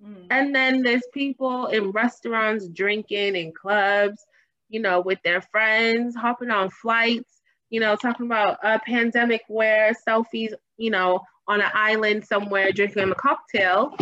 [0.04, 0.28] Mm.
[0.30, 4.26] and then there's people in restaurants drinking in clubs,
[4.68, 9.94] you know, with their friends, hopping on flights, you know, talking about a pandemic where
[10.06, 13.96] selfies, you know, on an island somewhere drinking a cocktail.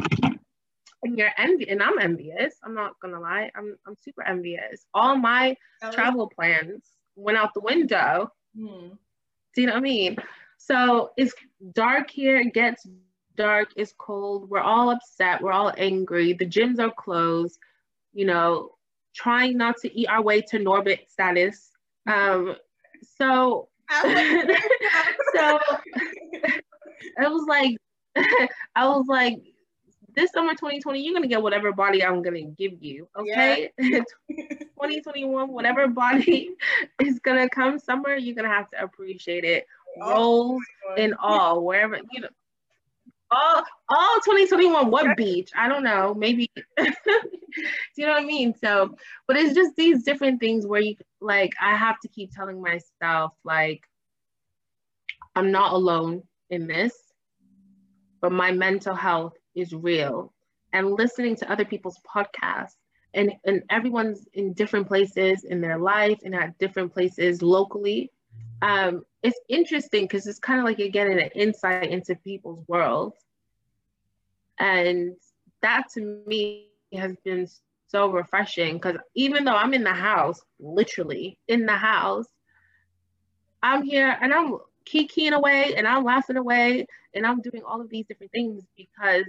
[1.03, 2.55] And you're envious, and I'm envious.
[2.63, 4.85] I'm not gonna lie, I'm I'm super envious.
[4.93, 5.57] All my
[5.91, 6.83] travel plans
[7.15, 8.31] went out the window.
[8.57, 8.97] Mm.
[9.53, 10.17] Do you know what I mean?
[10.57, 11.33] So it's
[11.73, 12.87] dark here, it gets
[13.35, 17.59] dark, it's cold, we're all upset, we're all angry, the gyms are closed,
[18.13, 18.71] you know,
[19.13, 21.69] trying not to eat our way to Norbit status.
[22.07, 22.55] Um,
[23.17, 25.59] so so
[27.17, 27.77] it was like
[28.75, 29.37] I was like
[30.15, 33.71] this summer 2020 you're gonna get whatever body I'm gonna give you okay?
[33.79, 36.51] 2021 whatever body
[37.01, 39.65] is gonna come summer you're gonna have to appreciate it.
[40.01, 40.61] Oh Rolls
[40.97, 42.29] and all wherever you know
[43.31, 45.51] all all 2021 what beach?
[45.55, 46.91] I don't know maybe do
[47.97, 48.53] you know what i mean?
[48.55, 48.95] So
[49.27, 53.33] but it's just these different things where you like i have to keep telling myself
[53.43, 53.83] like
[55.35, 56.93] i'm not alone in this
[58.21, 60.33] but my mental health is real.
[60.71, 62.77] And listening to other people's podcasts
[63.13, 68.11] and, and everyone's in different places in their life and at different places locally
[68.61, 73.17] um, it's interesting because it's kind of like you're getting an insight into people's worlds.
[74.57, 75.17] And
[75.61, 77.47] that to me has been
[77.87, 82.25] so refreshing because even though i'm in the house literally in the house
[83.61, 87.89] i'm here and i'm kikiing away and i'm laughing away and i'm doing all of
[87.89, 89.25] these different things because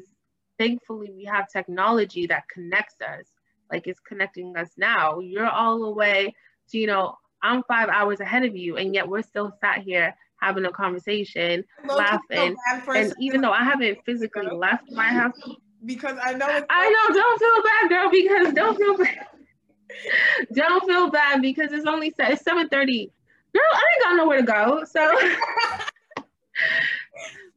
[0.59, 3.27] thankfully we have technology that connects us
[3.71, 5.19] like it's connecting us now.
[5.19, 6.35] You're all the way
[6.71, 10.14] to you know i'm five hours ahead of you and yet we're still sat here
[10.40, 12.57] having a conversation laughing.
[12.95, 15.35] and even though i haven't physically left my house
[15.85, 19.27] because i know it's i know don't feel bad girl because don't feel bad.
[20.55, 23.12] Don't feel bad because it's only it's 7 30
[23.55, 25.19] girl i ain't got nowhere to go so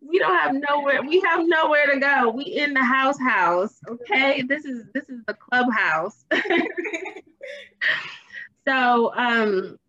[0.02, 2.30] we don't have nowhere we have nowhere to go.
[2.30, 4.42] We in the house house okay?
[4.42, 6.26] This is this is the clubhouse.
[8.68, 9.80] So um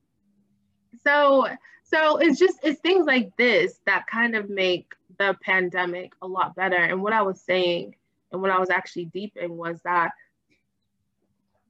[1.05, 1.49] so
[1.83, 6.55] so it's just it's things like this that kind of make the pandemic a lot
[6.55, 6.77] better.
[6.77, 7.97] And what i was saying
[8.31, 10.13] and what I was actually deep in was that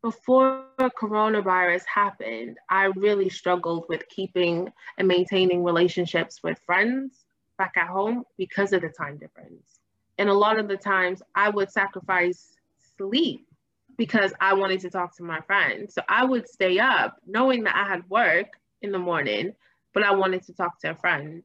[0.02, 7.24] before coronavirus happened, I really struggled with keeping and maintaining relationships with friends
[7.56, 9.80] back at home because of the time difference.
[10.18, 12.56] And a lot of the times I would sacrifice
[12.96, 13.46] sleep
[13.96, 15.94] because I wanted to talk to my friends.
[15.94, 18.46] So I would stay up knowing that I had work
[18.82, 19.54] in the morning,
[19.92, 21.42] but I wanted to talk to a friend.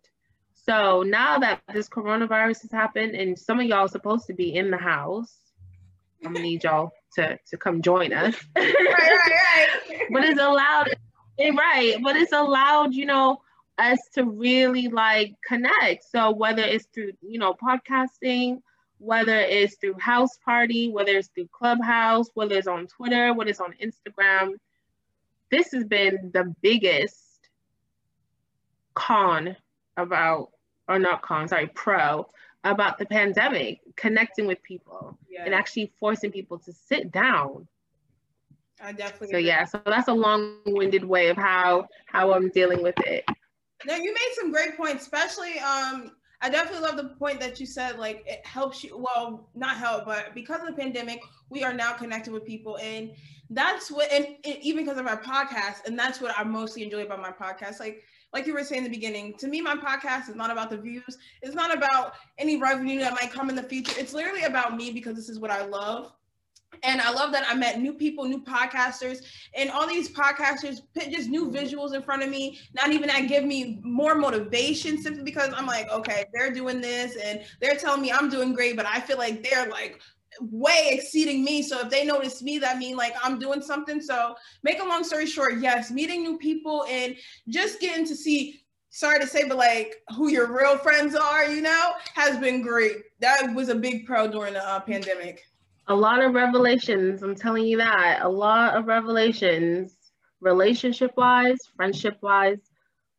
[0.54, 4.56] So now that this coronavirus has happened and some of y'all are supposed to be
[4.56, 5.36] in the house,
[6.24, 8.36] I'm gonna need y'all to, to come join us.
[8.56, 9.32] right, right,
[9.90, 10.00] right.
[10.12, 10.90] but it's allowed,
[11.40, 13.42] eh, right, but it's allowed, you know,
[13.78, 16.04] us to really like connect.
[16.10, 18.62] So whether it's through, you know, podcasting,
[19.00, 23.60] whether it's through house party, whether it's through Clubhouse, whether it's on Twitter, whether it's
[23.60, 24.54] on Instagram,
[25.52, 27.20] this has been the biggest
[28.94, 29.56] con
[29.98, 30.52] about,
[30.88, 32.28] or not con, sorry, pro
[32.64, 35.44] about the pandemic, connecting with people yeah.
[35.46, 37.68] and actually forcing people to sit down.
[38.82, 39.28] I definitely.
[39.28, 39.48] So agree.
[39.48, 43.26] yeah, so that's a long-winded way of how how I'm dealing with it.
[43.86, 46.12] No, you made some great points, especially um
[46.44, 50.04] I definitely love the point that you said like it helps you well not help
[50.06, 53.14] but because of the pandemic we are now connected with people and
[53.50, 57.04] that's what and, and even because of our podcast and that's what I mostly enjoy
[57.04, 60.28] about my podcast like like you were saying in the beginning, to me, my podcast
[60.28, 61.18] is not about the views.
[61.42, 63.94] It's not about any revenue that might come in the future.
[63.98, 66.12] It's literally about me because this is what I love.
[66.82, 69.24] And I love that I met new people, new podcasters,
[69.56, 72.60] and all these podcasters put just new visuals in front of me.
[72.76, 77.16] Not even that give me more motivation simply because I'm like, okay, they're doing this
[77.16, 80.02] and they're telling me I'm doing great, but I feel like they're like
[80.42, 81.62] way exceeding me.
[81.62, 84.02] So if they notice me, that mean like I'm doing something.
[84.02, 87.16] So make a long story short, yes, meeting new people and
[87.48, 91.62] just getting to see sorry to say, but like who your real friends are, you
[91.62, 92.98] know, has been great.
[93.20, 95.44] That was a big pro during the uh, pandemic.
[95.88, 97.24] A lot of revelations.
[97.24, 98.20] I'm telling you that.
[98.22, 99.96] A lot of revelations,
[100.40, 102.60] relationship wise, friendship wise.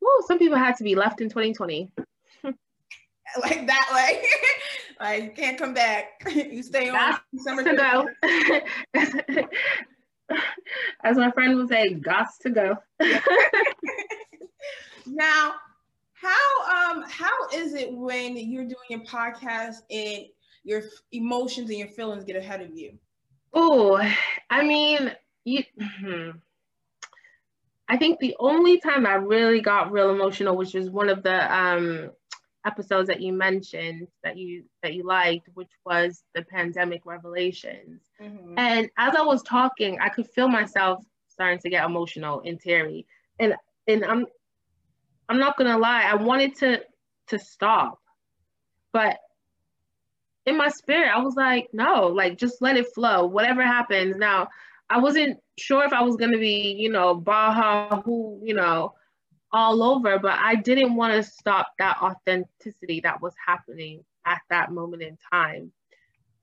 [0.00, 1.90] Whoa, some people had to be left in 2020.
[3.42, 4.22] like that, way.
[5.00, 6.22] like, can't come back.
[6.34, 8.06] you stay on December to go.
[11.02, 12.76] As my friend would say, gots to go.
[15.06, 15.54] now,
[16.12, 20.26] how um how is it when you're doing your podcast and
[20.62, 22.98] your emotions and your feelings get ahead of you?
[23.52, 24.00] Oh,
[24.50, 25.12] I mean,
[25.44, 25.62] you.
[25.78, 26.30] Hmm.
[27.86, 31.54] I think the only time I really got real emotional, which was one of the
[31.54, 32.10] um,
[32.64, 38.02] episodes that you mentioned that you that you liked, which was the pandemic revelations.
[38.20, 38.54] Mm-hmm.
[38.58, 43.06] And as I was talking, I could feel myself starting to get emotional and teary.
[43.38, 43.54] And
[43.86, 44.26] and I'm
[45.28, 46.82] I'm not gonna lie, I wanted to
[47.28, 47.98] to stop,
[48.92, 49.18] but
[50.46, 53.26] in my spirit, I was like, no, like just let it flow.
[53.26, 54.16] Whatever happens.
[54.16, 54.48] Now,
[54.90, 58.94] I wasn't sure if I was gonna be, you know, Baha who, you know,
[59.54, 64.72] all over, but I didn't want to stop that authenticity that was happening at that
[64.72, 65.72] moment in time.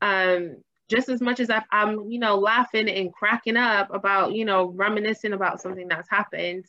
[0.02, 4.46] Um, just as much as I, I'm, you know, laughing and cracking up about, you
[4.46, 6.66] know, reminiscing about something that's happened,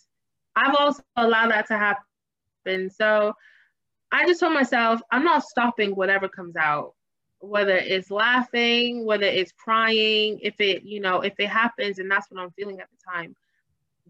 [0.55, 2.91] I've also allowed that to happen.
[2.91, 3.33] So
[4.11, 6.95] I just told myself, I'm not stopping whatever comes out
[7.43, 12.31] whether it's laughing, whether it's crying, if it, you know, if it happens and that's
[12.31, 13.35] what I'm feeling at the time,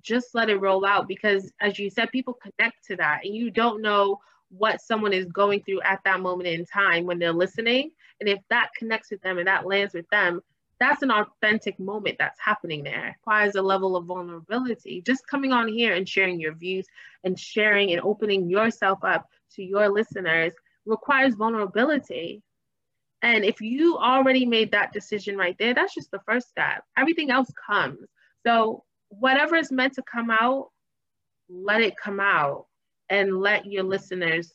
[0.02, 3.50] just let it roll out because as you said, people connect to that and you
[3.50, 4.18] don't know
[4.50, 7.90] what someone is going through at that moment in time when they're listening.
[8.20, 10.40] And if that connects with them and that lands with them,
[10.78, 13.06] that's an authentic moment that's happening there.
[13.06, 15.02] It requires a level of vulnerability.
[15.06, 16.86] Just coming on here and sharing your views
[17.24, 20.52] and sharing and opening yourself up to your listeners
[20.84, 22.42] requires vulnerability
[23.22, 26.84] and if you already made that decision right there, that's just the first step.
[26.98, 28.08] Everything else comes.
[28.44, 28.82] So
[29.18, 30.70] whatever is meant to come out,
[31.48, 32.66] let it come out
[33.08, 34.52] and let your listeners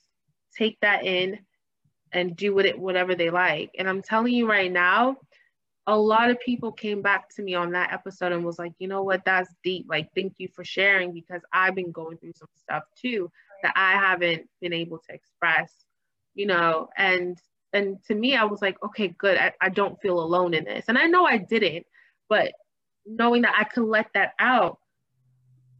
[0.57, 1.39] take that in
[2.11, 3.71] and do with it whatever they like.
[3.77, 5.17] And I'm telling you right now,
[5.85, 8.87] a lot of people came back to me on that episode and was like, you
[8.87, 9.85] know what, that's deep.
[9.89, 13.31] Like, thank you for sharing because I've been going through some stuff too
[13.63, 15.71] that I haven't been able to express,
[16.35, 17.37] you know, and
[17.73, 19.37] and to me, I was like, okay, good.
[19.37, 20.85] I, I don't feel alone in this.
[20.87, 21.85] And I know I didn't,
[22.29, 22.53] but
[23.07, 24.79] knowing that I could let that out,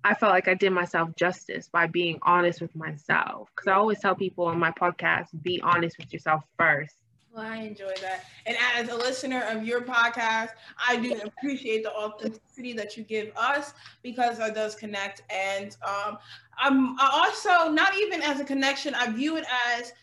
[0.03, 3.49] I felt like I did myself justice by being honest with myself.
[3.55, 6.95] Because I always tell people on my podcast, be honest with yourself first.
[7.33, 8.25] Well, I enjoy that.
[8.45, 10.51] And as a listener of your podcast,
[10.87, 15.21] I do appreciate the authenticity that you give us because it does connect.
[15.29, 16.17] And um,
[16.57, 19.45] I'm I also not even as a connection, I view it
[19.77, 19.93] as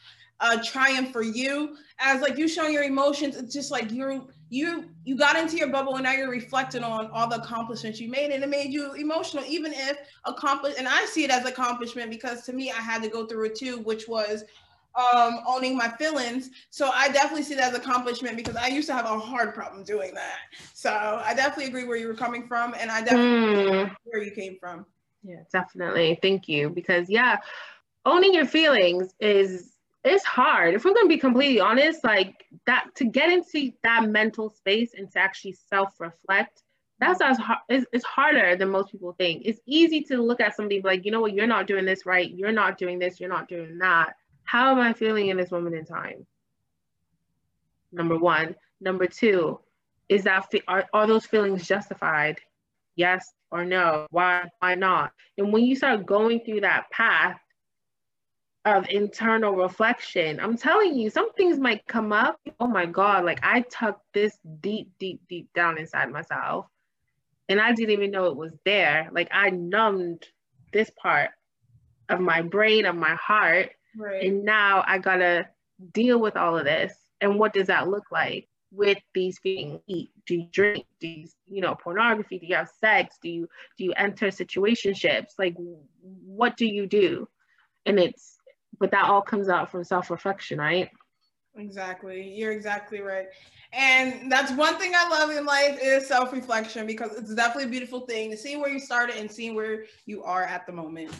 [0.40, 4.84] a triumph for you as like you showing your emotions it's just like you're you
[5.04, 8.30] you got into your bubble and now you're reflecting on all the accomplishments you made
[8.30, 12.42] and it made you emotional even if accomplished and i see it as accomplishment because
[12.42, 14.44] to me i had to go through it too which was
[14.96, 16.50] um, owning my feelings.
[16.70, 19.82] So I definitely see that as accomplishment because I used to have a hard problem
[19.84, 20.38] doing that.
[20.72, 23.96] So I definitely agree where you were coming from, and I definitely mm.
[24.04, 24.86] where you came from.
[25.22, 26.18] Yeah, definitely.
[26.22, 26.70] Thank you.
[26.70, 27.38] Because yeah,
[28.06, 29.73] owning your feelings is
[30.04, 30.74] it's hard.
[30.74, 35.10] If we're gonna be completely honest, like that to get into that mental space and
[35.12, 36.62] to actually self-reflect,
[37.00, 37.60] that's as hard.
[37.68, 39.42] It's, it's harder than most people think.
[39.44, 42.30] It's easy to look at somebody like, you know what, you're not doing this right.
[42.30, 43.18] You're not doing this.
[43.18, 44.14] You're not doing that
[44.44, 46.26] how am I feeling in this moment in time?
[47.90, 48.54] Number one.
[48.80, 49.60] Number two,
[50.08, 52.38] is that are, are those feelings justified?
[52.96, 54.06] Yes or no?
[54.10, 55.12] Why why not?
[55.38, 57.40] And when you start going through that path
[58.64, 62.40] of internal reflection, I'm telling you, some things might come up.
[62.60, 66.66] Oh my God, like I tucked this deep, deep, deep down inside myself.
[67.48, 69.08] And I didn't even know it was there.
[69.12, 70.26] Like I numbed
[70.72, 71.30] this part
[72.08, 74.24] of my brain, of my heart, Right.
[74.24, 75.48] And now I gotta
[75.92, 76.94] deal with all of this.
[77.20, 80.10] And what does that look like with these being eat?
[80.26, 80.86] Do you drink?
[81.00, 82.38] Do you, you know, pornography?
[82.38, 83.18] Do you have sex?
[83.22, 83.48] Do you
[83.78, 85.32] do you enter situationships?
[85.38, 85.56] Like
[86.00, 87.28] what do you do?
[87.86, 88.33] And it's
[88.78, 90.90] but that all comes out from self-reflection, right?
[91.56, 92.28] Exactly.
[92.28, 93.26] You're exactly right.
[93.72, 98.00] And that's one thing I love in life is self-reflection because it's definitely a beautiful
[98.00, 101.12] thing to see where you started and seeing where you are at the moment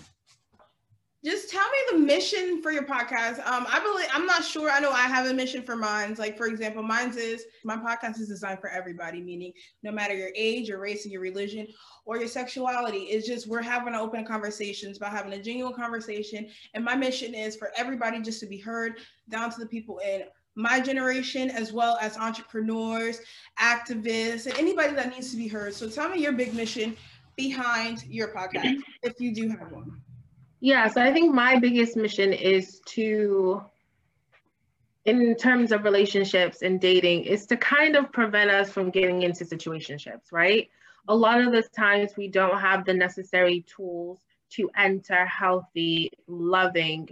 [1.24, 3.38] just tell me the mission for your podcast.
[3.46, 4.70] Um, I believe I'm not sure.
[4.70, 6.14] I know I have a mission for mine.
[6.18, 10.30] Like for example, mine's is my podcast is designed for everybody, meaning no matter your
[10.36, 11.66] age, your race, and your religion,
[12.04, 13.04] or your sexuality.
[13.04, 16.48] It's just we're having open conversations about having a genuine conversation.
[16.74, 18.98] And my mission is for everybody just to be heard,
[19.30, 20.24] down to the people in
[20.56, 23.20] my generation, as well as entrepreneurs,
[23.58, 25.74] activists, and anybody that needs to be heard.
[25.74, 26.96] So tell me your big mission
[27.34, 30.00] behind your podcast, if you do have one.
[30.64, 33.62] Yeah, so I think my biggest mission is to,
[35.04, 39.44] in terms of relationships and dating, is to kind of prevent us from getting into
[39.44, 40.70] situationships, right?
[41.08, 44.20] A lot of the times we don't have the necessary tools
[44.52, 47.10] to enter healthy, loving,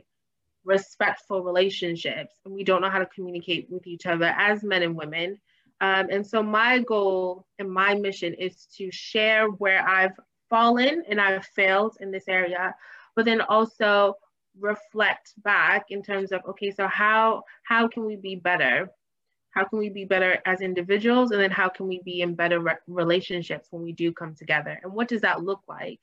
[0.65, 4.97] respectful relationships, and we don't know how to communicate with each other as men and
[4.97, 5.39] women.
[5.83, 11.21] Um, and so my goal and my mission is to share where I've fallen and
[11.21, 12.75] I've failed in this area,
[13.17, 14.15] but then also
[14.59, 18.91] reflect back in terms of okay so how how can we be better?
[19.51, 21.31] How can we be better as individuals?
[21.31, 24.79] And then how can we be in better re- relationships when we do come together?
[24.83, 26.01] And what does that look like?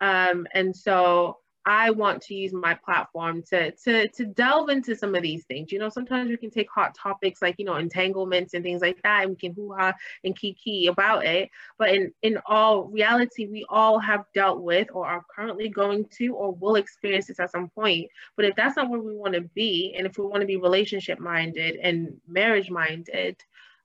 [0.00, 5.14] Um, and so I want to use my platform to to to delve into some
[5.14, 5.70] of these things.
[5.70, 9.00] You know, sometimes we can take hot topics like you know entanglements and things like
[9.02, 9.92] that, and we can hoo ha
[10.24, 11.50] and kiki about it.
[11.78, 16.28] But in in all reality, we all have dealt with or are currently going to
[16.34, 18.10] or will experience this at some point.
[18.36, 20.56] But if that's not where we want to be, and if we want to be
[20.56, 23.36] relationship minded and marriage minded,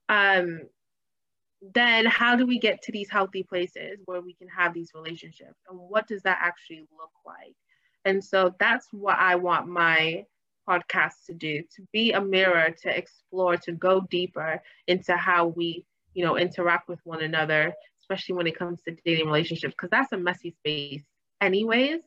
[0.09, 0.61] um,
[1.73, 5.59] then how do we get to these healthy places where we can have these relationships
[5.69, 7.55] and what does that actually look like
[8.05, 10.25] and so that's what I want my
[10.67, 15.86] podcast to do to be a mirror, to explore, to go deeper into how we,
[16.13, 20.12] you know, interact with one another, especially when it comes to dating relationships, because that's
[20.12, 21.03] a messy space,
[21.41, 22.01] anyways.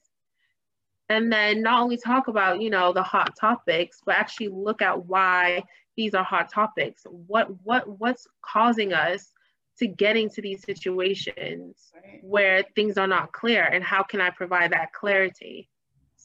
[1.09, 5.07] And then not only talk about, you know, the hot topics, but actually look at
[5.07, 5.65] why
[5.97, 7.03] these are hot topics.
[7.11, 9.33] What what what's causing us
[9.79, 12.21] to getting to these situations right.
[12.23, 15.69] where things are not clear and how can I provide that clarity?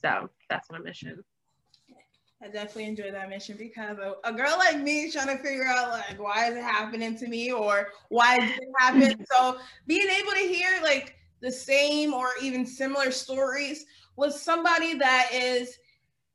[0.06, 1.24] So that's my mission.
[2.44, 5.90] I definitely enjoy that mission because a, a, girl like me trying to figure out
[5.90, 9.26] like why is it happening to me or why did it happen.
[9.32, 15.30] so being able to hear like the same or even similar stories with somebody that
[15.34, 15.80] is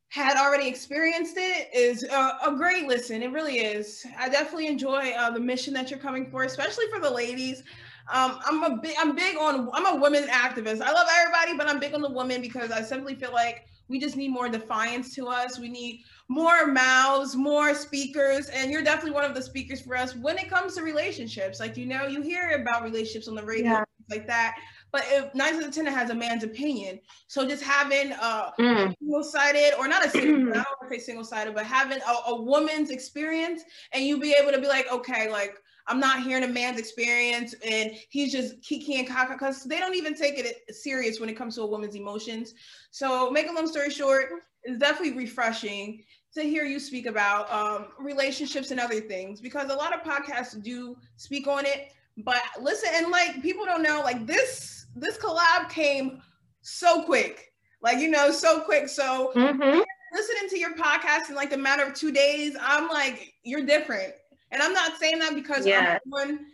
[0.09, 3.23] had already experienced it is a, a great listen.
[3.23, 4.05] It really is.
[4.19, 7.63] I definitely enjoy uh, the mission that you're coming for, especially for the ladies.
[8.13, 10.83] Um, I'm a big, I'm big on, I'm a women activist.
[10.83, 13.99] I love everybody, but I'm big on the women because I simply feel like we
[13.99, 15.59] just need more defiance to us.
[15.59, 20.15] We need more mouths, more speakers, and you're definitely one of the speakers for us
[20.15, 21.59] when it comes to relationships.
[21.59, 23.85] Like you know, you hear about relationships on the radio, yeah.
[24.09, 24.57] like that.
[24.93, 28.95] But if nine out of ten has a man's opinion, so just having a mm.
[28.99, 32.41] single-sided or not a single, I don't want to say single-sided, but having a, a
[32.41, 35.57] woman's experience, and you be able to be like, okay, like
[35.87, 39.95] I'm not hearing a man's experience and he's just kiki and kaka because they don't
[39.95, 42.55] even take it serious when it comes to a woman's emotions.
[42.91, 44.27] So make a long story short,
[44.63, 46.05] it's definitely refreshing
[46.35, 50.61] to hear you speak about um, relationships and other things because a lot of podcasts
[50.63, 51.93] do speak on it.
[52.19, 56.21] But listen, and like people don't know, like this this collab came
[56.63, 57.53] so quick,
[57.83, 58.89] like you know, so quick.
[58.89, 59.81] So mm-hmm.
[60.13, 64.13] listening to your podcast in like the matter of two days, I'm like, you're different.
[64.51, 65.99] And I'm not saying that because yeah.
[66.05, 66.47] I'm one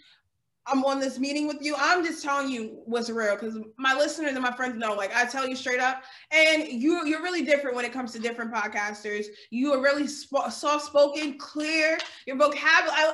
[0.68, 1.76] I'm on this meeting with you.
[1.78, 4.94] I'm just telling you what's real because my listeners and my friends know.
[4.94, 8.18] Like I tell you straight up, and you you're really different when it comes to
[8.18, 9.26] different podcasters.
[9.50, 11.98] You are really sp- soft spoken, clear.
[12.26, 12.90] Your vocabulary.
[12.90, 13.12] I,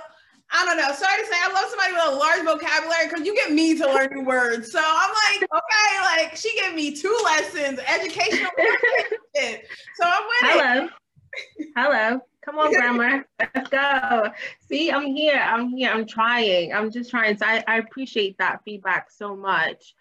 [0.54, 0.92] I don't know.
[0.92, 3.86] Sorry to say, I love somebody with a large vocabulary because you get me to
[3.86, 4.70] learn new words.
[4.70, 8.50] So I'm like, okay, like she gave me two lessons, educational.
[9.34, 10.88] so I'm with Hello.
[11.74, 12.20] Hello.
[12.44, 13.24] Come on, grammar.
[13.54, 14.30] Let's go.
[14.68, 15.38] See, I'm here.
[15.38, 15.90] I'm here.
[15.90, 16.72] I'm trying.
[16.72, 17.36] I'm just trying.
[17.36, 19.94] So I, I appreciate that feedback so much.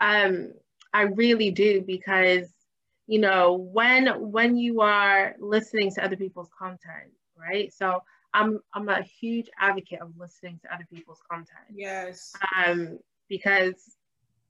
[0.00, 0.52] Um,
[0.92, 2.48] I really do because
[3.06, 7.72] you know when when you are listening to other people's content, right?
[7.72, 11.66] So I'm I'm a huge advocate of listening to other people's content.
[11.72, 12.32] Yes.
[12.56, 13.96] Um, because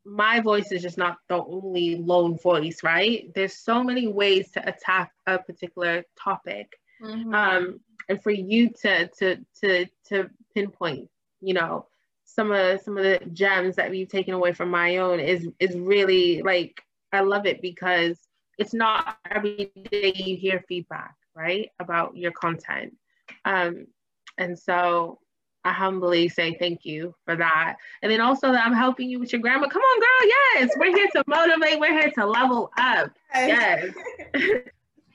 [0.06, 3.30] my voice is just not the only lone voice, right?
[3.34, 7.34] There's so many ways to attack a particular topic mm-hmm.
[7.34, 11.08] um, and for you to to to to pinpoint,
[11.40, 11.86] you know,
[12.24, 15.76] some of some of the gems that we've taken away from my own is is
[15.76, 16.82] really like
[17.12, 18.18] I love it because
[18.58, 22.96] it's not every day you hear feedback, right, about your content.
[23.44, 23.86] Um,
[24.38, 25.18] and so
[25.64, 27.76] I humbly say thank you for that.
[28.02, 29.68] And then also that I'm helping you with your grammar.
[29.68, 30.28] Come on, girl.
[30.28, 31.80] Yes, we're here to motivate.
[31.80, 33.10] We're here to level up.
[33.34, 33.94] Yes.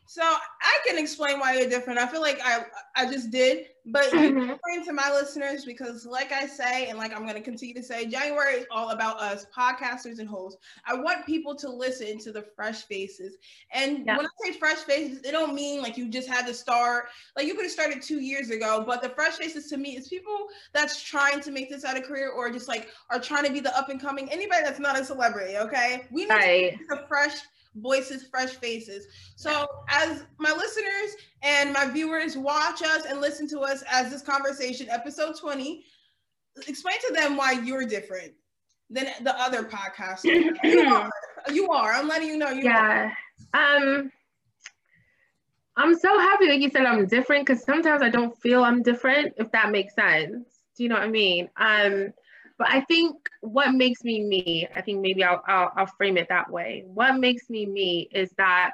[0.10, 2.00] So I can explain why you're different.
[2.00, 4.50] I feel like I I just did, but mm-hmm.
[4.50, 7.84] explain to my listeners because, like I say, and like I'm going to continue to
[7.84, 10.60] say, January is all about us podcasters and hosts.
[10.84, 13.38] I want people to listen to the fresh faces,
[13.72, 14.18] and yeah.
[14.18, 17.10] when I say fresh faces, it don't mean like you just had to start.
[17.38, 20.08] Like you could have started two years ago, but the fresh faces to me is
[20.08, 23.52] people that's trying to make this out of career or just like are trying to
[23.52, 24.28] be the up and coming.
[24.32, 26.08] Anybody that's not a celebrity, okay?
[26.10, 26.80] We need right.
[26.90, 27.36] the fresh
[27.76, 29.08] voices, fresh faces.
[29.36, 34.22] So, as my listeners and my viewers watch us and listen to us as this
[34.22, 35.84] conversation, episode 20,
[36.68, 38.34] explain to them why you're different
[38.90, 40.24] than the other podcasts.
[40.64, 41.10] you are.
[41.52, 41.94] You are.
[41.94, 43.12] I'm letting you know you yeah.
[43.54, 43.86] are.
[43.86, 44.12] Um
[45.80, 49.34] I'm so happy that you said I'm different because sometimes I don't feel I'm different,
[49.38, 50.46] if that makes sense.
[50.76, 51.50] Do you know what I mean?
[51.56, 52.14] Um,
[52.60, 56.28] but I think what makes me me, I think maybe I'll, I'll, I'll frame it
[56.28, 56.84] that way.
[56.86, 58.72] What makes me me is that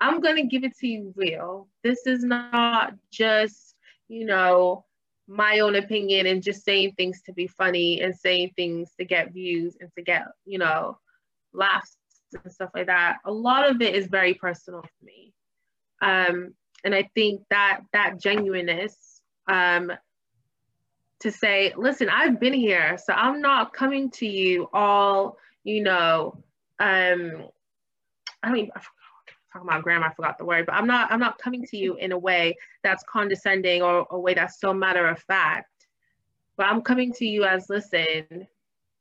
[0.00, 1.68] I'm going to give it to you real.
[1.82, 3.74] This is not just,
[4.08, 4.84] you know,
[5.26, 9.32] my own opinion and just saying things to be funny and saying things to get
[9.32, 10.96] views and to get, you know,
[11.52, 11.96] laughs
[12.44, 13.16] and stuff like that.
[13.24, 15.32] A lot of it is very personal to me.
[16.00, 16.54] Um,
[16.84, 19.90] and I think that that genuineness um,
[21.20, 26.42] to say, listen, I've been here, so I'm not coming to you all, you know,
[26.78, 27.46] um,
[28.42, 28.70] I mean,
[29.52, 31.96] talking about grammar, I forgot the word, but I'm not, I'm not coming to you
[31.96, 35.70] in a way that's condescending or a way that's so matter of fact.
[36.56, 38.46] But I'm coming to you as, listen,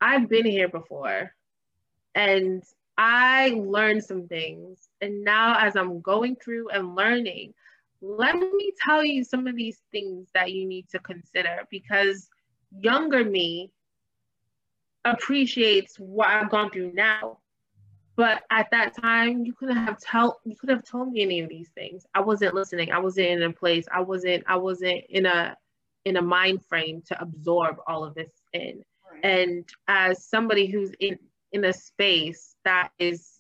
[0.02, 1.34] I've been here before,
[2.14, 2.64] and
[2.98, 7.54] I learned some things, and now as I'm going through and learning,
[8.08, 12.30] let me tell you some of these things that you need to consider because
[12.80, 13.72] younger me
[15.06, 17.40] appreciates what I've gone through now.
[18.16, 21.50] But at that time, you couldn't have tell you could have told me any of
[21.50, 22.06] these things.
[22.14, 22.92] I wasn't listening.
[22.92, 23.86] I wasn't in a place.
[23.92, 24.44] I wasn't.
[24.48, 25.58] I wasn't in a
[26.06, 28.84] in a mind frame to absorb all of this in.
[29.24, 31.18] And as somebody who's in
[31.52, 33.35] in a space that is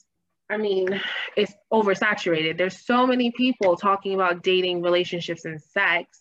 [0.49, 1.01] I mean,
[1.35, 2.57] it's oversaturated.
[2.57, 6.19] There's so many people talking about dating, relationships, and sex.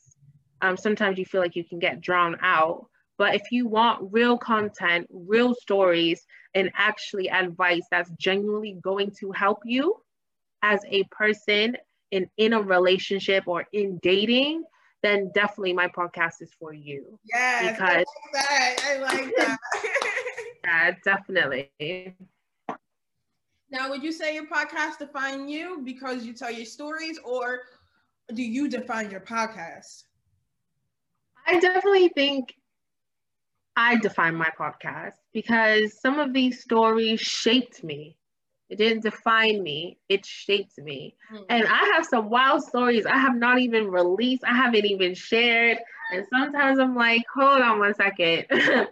[0.63, 2.87] Um, sometimes you feel like you can get drowned out.
[3.19, 9.33] But if you want real content, real stories, and actually advice that's genuinely going to
[9.33, 9.97] help you
[10.63, 11.77] as a person
[12.11, 14.65] in, in a relationship or in dating,
[15.03, 17.19] then definitely my podcast is for you.
[17.25, 18.77] Yeah, because I like that.
[18.85, 19.59] I like that.
[20.65, 21.71] yeah, definitely.
[23.75, 27.63] Now, would you say your podcast define you because you tell your stories, or
[28.33, 30.05] do you define your podcast?
[31.45, 32.55] I definitely think
[33.75, 38.17] I define my podcast because some of these stories shaped me.
[38.71, 41.17] It didn't define me, it shaped me.
[41.33, 41.43] Mm-hmm.
[41.49, 45.79] And I have some wild stories I have not even released, I haven't even shared.
[46.13, 48.47] And sometimes I'm like, hold on one second.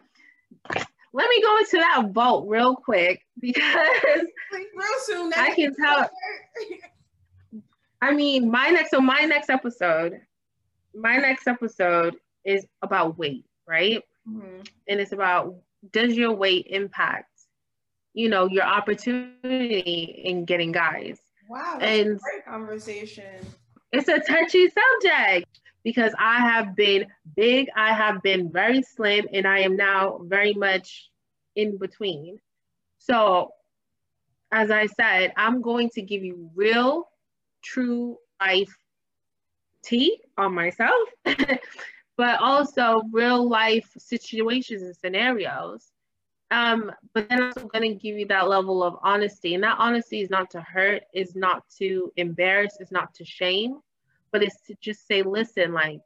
[1.13, 5.33] let me go into that vault real quick because real soon.
[5.35, 6.11] I can tell.
[8.01, 10.21] I mean, my next so my next episode,
[10.95, 14.03] my next episode is about weight, right?
[14.29, 14.61] Mm-hmm.
[14.89, 15.55] And it's about
[15.93, 17.31] does your weight impact,
[18.15, 21.19] you know, your opportunity in getting guys?
[21.49, 23.47] Wow, and great conversation.
[23.93, 27.07] It's a touchy subject because I have been
[27.37, 31.11] big, I have been very slim, and I am now very much
[31.57, 32.39] in between.
[32.99, 33.53] So,
[34.53, 37.09] as I said, I'm going to give you real,
[37.63, 38.77] true life
[39.83, 41.09] tea on myself,
[42.17, 45.91] but also real life situations and scenarios.
[46.51, 49.55] Um, but then I'm going to give you that level of honesty.
[49.55, 53.79] And that honesty is not to hurt, is not to embarrass, is not to shame,
[54.33, 56.01] but it's to just say, listen, like,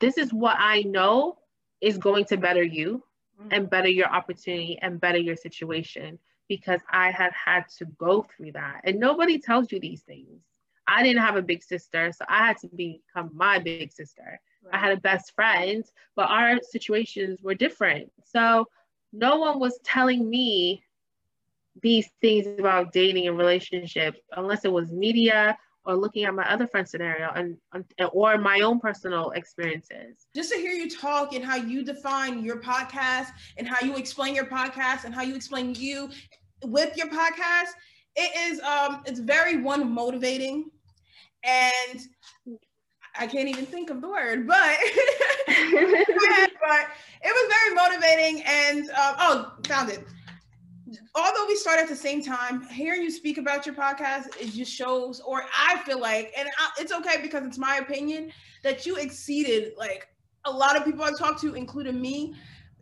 [0.00, 1.38] this is what I know
[1.80, 3.02] is going to better you
[3.40, 3.52] mm-hmm.
[3.52, 6.18] and better your opportunity and better your situation
[6.48, 8.82] because I have had to go through that.
[8.84, 10.42] And nobody tells you these things.
[10.88, 14.40] I didn't have a big sister, so I had to become my big sister.
[14.62, 14.74] Right.
[14.74, 15.84] I had a best friend,
[16.14, 18.12] but our situations were different.
[18.24, 18.68] So
[19.12, 20.84] no one was telling me
[21.82, 26.66] these things about dating and relationships unless it was media or looking at my other
[26.66, 27.56] friend scenario and,
[28.12, 30.26] or my own personal experiences.
[30.34, 34.34] Just to hear you talk and how you define your podcast and how you explain
[34.34, 36.10] your podcast and how you explain you
[36.64, 37.70] with your podcast,
[38.16, 40.70] it is um it's very one motivating
[41.44, 42.00] and
[43.18, 44.76] I can't even think of the word, but
[45.46, 45.56] but
[47.22, 50.04] it was very motivating and uh, oh found it
[51.14, 54.72] although we start at the same time, hearing you speak about your podcast, it just
[54.72, 58.32] shows, or I feel like, and I, it's okay because it's my opinion,
[58.62, 60.08] that you exceeded like
[60.44, 62.34] a lot of people I talked to, including me.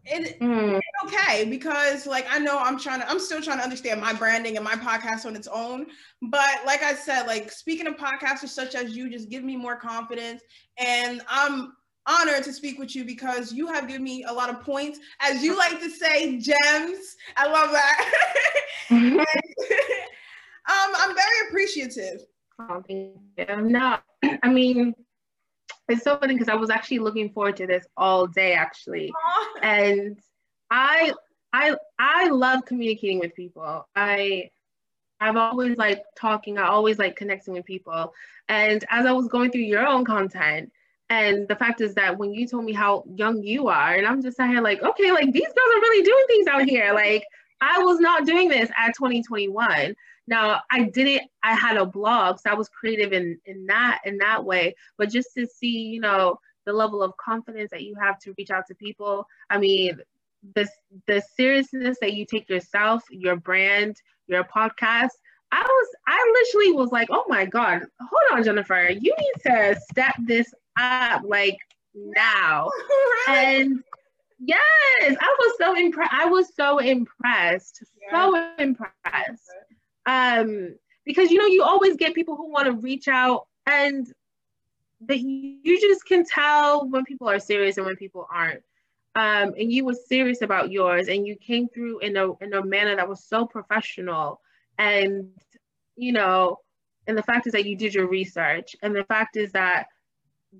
[0.07, 0.79] It, mm.
[0.79, 4.13] It's okay because like I know I'm trying to, I'm still trying to understand my
[4.13, 5.87] branding and my podcast on its own.
[6.21, 9.77] But like I said, like speaking of podcasters such as you, just give me more
[9.77, 10.43] confidence.
[10.77, 11.73] And I'm
[12.07, 15.43] honored to speak with you because you have given me a lot of points, as
[15.43, 17.17] you like to say, gems.
[17.37, 18.13] I love that.
[18.91, 19.25] and, um,
[20.69, 22.21] I'm very appreciative.
[22.59, 22.83] Oh.
[23.61, 23.99] No,
[24.43, 24.95] I mean,
[25.89, 29.63] it's so funny because I was actually looking forward to this all day, actually, Aww.
[29.63, 30.19] and
[30.71, 31.13] I,
[31.53, 33.87] I, I love communicating with people.
[33.97, 34.51] I,
[35.21, 36.59] I've always like talking.
[36.59, 38.13] I always like connecting with people,
[38.49, 40.71] and as I was going through your own content
[41.15, 44.23] and the fact is that when you told me how young you are, and I'm
[44.23, 46.93] just sat here like, okay, like these girls are really doing things out here.
[47.05, 47.25] Like
[47.61, 49.95] I was not doing this at 2021.
[50.27, 54.19] Now I didn't, I had a blog, so I was creative in in that in
[54.19, 54.75] that way.
[54.97, 58.51] But just to see, you know, the level of confidence that you have to reach
[58.51, 59.27] out to people.
[59.51, 60.01] I mean,
[60.55, 60.69] the
[61.07, 63.97] the seriousness that you take yourself, your brand,
[64.27, 65.11] your podcast.
[65.53, 69.79] I was, I literally was like, oh my God, hold on, Jennifer, you need to
[69.89, 71.59] step this up like
[71.95, 72.69] now.
[73.27, 73.83] And
[74.39, 74.59] yes,
[75.01, 76.13] I was so impressed.
[76.13, 77.83] I was so impressed.
[78.03, 78.27] Yeah.
[78.27, 79.51] So impressed.
[80.05, 80.75] Um,
[81.07, 84.07] because you know, you always get people who want to reach out and
[85.07, 88.63] that you just can tell when people are serious and when people aren't.
[89.17, 92.65] Um, and you were serious about yours and you came through in a in a
[92.65, 94.41] manner that was so professional
[94.77, 95.29] and
[95.95, 96.59] you know
[97.07, 99.87] and the fact is that you did your research and the fact is that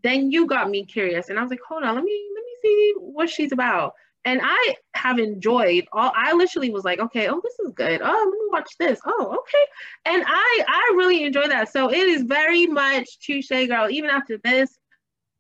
[0.03, 2.53] then you got me curious and I was like, hold on, let me let me
[2.63, 3.95] see what she's about.
[4.27, 8.01] And I have enjoyed all I literally was like, okay, oh, this is good.
[8.03, 9.01] Oh, let me watch this.
[9.05, 10.17] Oh, okay.
[10.17, 11.71] And I I really enjoy that.
[11.71, 13.91] So it is very much touche girl.
[13.91, 14.79] Even after this,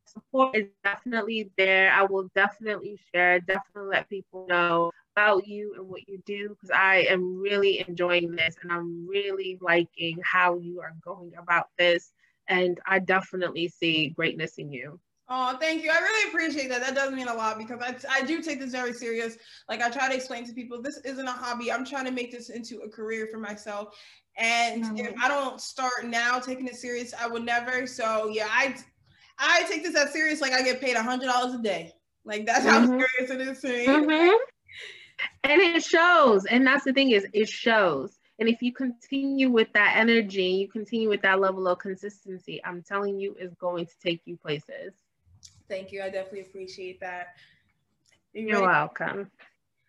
[0.07, 1.93] support is definitely there.
[1.93, 6.71] I will definitely share, definitely let people know about you and what you do because
[6.71, 12.13] I am really enjoying this and I'm really liking how you are going about this
[12.49, 15.01] and I definitely see greatness in you.
[15.29, 15.91] Oh, thank you.
[15.91, 16.83] I really appreciate that.
[16.83, 19.39] That does mean a lot because I, I do take this very serious.
[19.69, 21.73] Like I try to explain to people, this isn't a hobby.
[21.73, 23.97] I'm trying to make this into a career for myself.
[24.37, 24.97] And mm-hmm.
[24.99, 27.87] if I don't start now taking it serious, I would never.
[27.87, 28.77] So yeah, I
[29.39, 30.43] I take this as serious.
[30.43, 31.93] Like I get paid a hundred dollars a day.
[32.27, 32.69] Like that's mm-hmm.
[32.69, 33.87] how serious it is to me.
[33.87, 34.37] Mm-hmm.
[35.45, 36.45] And it shows.
[36.45, 38.19] And that's the thing is, it shows.
[38.39, 42.83] And if you continue with that energy, you continue with that level of consistency, I'm
[42.83, 44.93] telling you, is going to take you places.
[45.69, 46.03] Thank you.
[46.03, 47.29] I definitely appreciate that.
[48.33, 49.31] You You're welcome.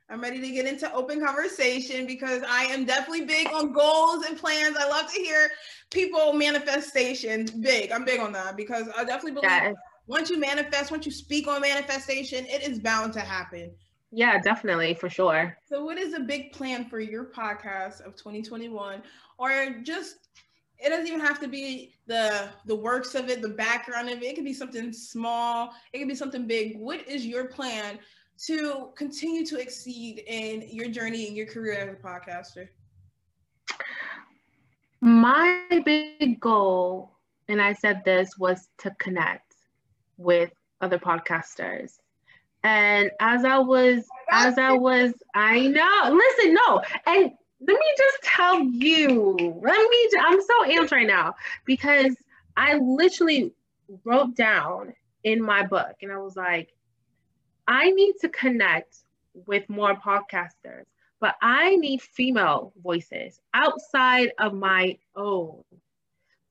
[0.07, 4.37] I'm ready to get into open conversation because I am definitely big on goals and
[4.37, 4.77] plans.
[4.79, 5.49] I love to hear
[5.89, 7.91] people manifestation big.
[7.91, 9.75] I'm big on that because I definitely believe yes.
[10.05, 13.71] once you manifest, once you speak on manifestation, it is bound to happen.
[14.15, 15.57] Yeah, definitely, for sure.
[15.67, 19.03] So, what is a big plan for your podcast of 2021?
[19.37, 20.29] Or just
[20.79, 24.23] it doesn't even have to be the the works of it, the background of it.
[24.23, 25.73] It could be something small.
[25.91, 26.77] It could be something big.
[26.79, 27.99] What is your plan
[28.45, 32.69] to continue to exceed in your journey in your career as a podcaster?
[35.01, 37.17] My big goal,
[37.49, 39.55] and I said this, was to connect
[40.17, 41.97] with other podcasters.
[42.65, 48.23] And as I was, as I was, I know, listen, no, and let me just
[48.23, 51.35] tell you, let me, I'm so amped right now
[51.65, 52.15] because
[52.57, 53.53] I literally
[54.03, 54.93] wrote down
[55.23, 56.73] in my book and I was like,
[57.67, 58.97] I need to connect
[59.45, 60.85] with more podcasters,
[61.19, 65.61] but I need female voices outside of my own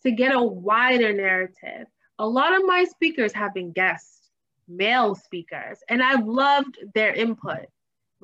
[0.04, 1.88] to get a wider narrative.
[2.20, 4.23] A lot of my speakers have been guests,
[4.68, 7.66] male speakers, and I've loved their input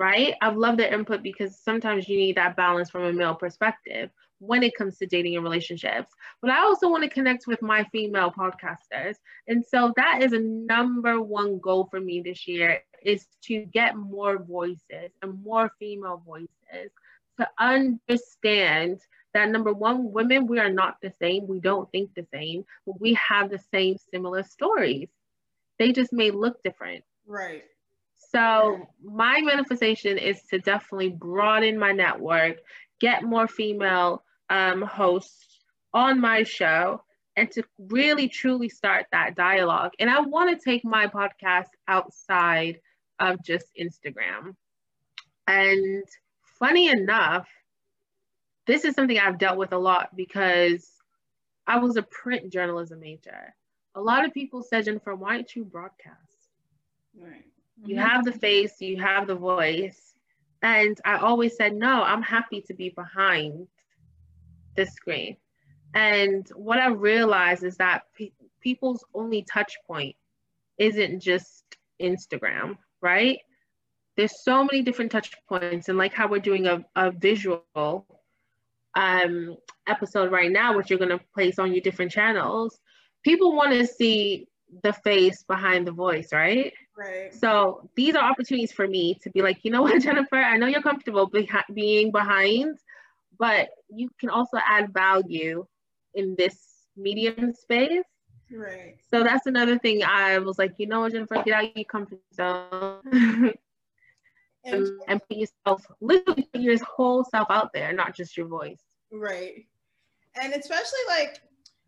[0.01, 0.35] right?
[0.41, 4.63] I've loved their input because sometimes you need that balance from a male perspective when
[4.63, 6.11] it comes to dating and relationships.
[6.41, 9.17] But I also want to connect with my female podcasters.
[9.47, 13.97] And so that is a number one goal for me this year is to get
[13.97, 16.91] more voices and more female voices
[17.39, 19.01] to understand
[19.35, 21.47] that number one, women, we are not the same.
[21.47, 25.09] We don't think the same, but we have the same similar stories.
[25.81, 27.05] They just may look different.
[27.27, 27.65] Right.
[28.33, 32.59] So my manifestation is to definitely broaden my network,
[33.01, 35.65] get more female um, hosts
[35.95, 37.03] on my show,
[37.35, 39.93] and to really truly start that dialogue.
[39.99, 42.81] And I want to take my podcast outside
[43.19, 44.55] of just Instagram.
[45.47, 46.05] And
[46.59, 47.49] funny enough,
[48.67, 50.87] this is something I've dealt with a lot because
[51.67, 53.55] I was a print journalism major.
[53.95, 56.49] A lot of people said, Jennifer, why don't you broadcast?
[57.19, 57.45] Right.
[57.85, 58.07] You mm-hmm.
[58.07, 60.15] have the face, you have the voice.
[60.63, 63.67] And I always said, no, I'm happy to be behind
[64.77, 65.37] the screen.
[65.95, 70.17] And what I realized is that pe- people's only touch point
[70.79, 71.65] isn't just
[72.01, 73.39] Instagram, right?
[74.17, 75.89] There's so many different touch points.
[75.89, 78.07] And like how we're doing a, a visual
[78.95, 82.79] um, episode right now, which you're going to place on your different channels,
[83.23, 84.47] people want to see
[84.83, 86.73] the face behind the voice, right?
[86.97, 87.35] Right.
[87.35, 90.67] So these are opportunities for me to be like, you know what, Jennifer, I know
[90.67, 92.79] you're comfortable be- being behind,
[93.39, 95.67] but you can also add value
[96.15, 96.59] in this
[96.97, 98.05] medium space.
[98.53, 98.97] Right.
[99.11, 102.21] So that's another thing I was like, you know what, Jennifer, get out your comfort
[102.35, 103.01] zone.
[104.65, 108.81] and, and put yourself, literally put your whole self out there, not just your voice.
[109.13, 109.67] Right.
[110.41, 111.41] And especially like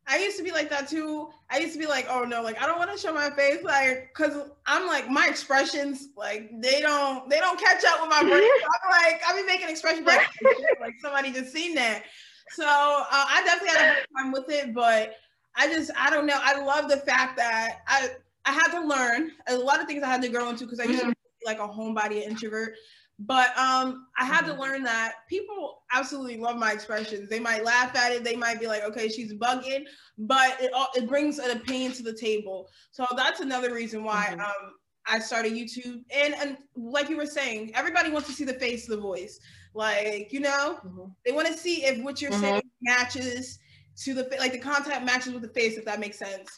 [0.08, 1.30] I used to be like that too.
[1.50, 3.62] I used to be like, oh no, like I don't want to show my face,
[3.62, 8.20] like, cause I'm like my expressions, like they don't, they don't catch up with my
[8.22, 8.32] brain.
[8.84, 10.28] I'm like, I be making expressions like,
[10.80, 12.02] like somebody just seen that.
[12.50, 15.14] So uh, I definitely had a hard time with it, but
[15.56, 16.38] I just, I don't know.
[16.42, 18.10] I love the fact that I,
[18.44, 20.84] I had to learn a lot of things I had to grow into because I
[20.84, 21.14] used to be
[21.46, 22.74] like a homebody introvert.
[23.18, 24.60] But um, I had to mm-hmm.
[24.60, 27.28] learn that people absolutely love my expressions.
[27.28, 28.24] They might laugh at it.
[28.24, 29.84] They might be like, okay, she's bugging,
[30.18, 32.68] but it it brings an opinion to the table.
[32.90, 34.40] So that's another reason why mm-hmm.
[34.40, 34.72] um,
[35.06, 36.02] I started YouTube.
[36.14, 39.38] And and like you were saying, everybody wants to see the face, the voice.
[39.74, 41.10] Like you know, mm-hmm.
[41.24, 42.40] they want to see if what you're mm-hmm.
[42.40, 43.58] saying matches
[44.04, 46.50] to the like the content matches with the face, if that makes sense.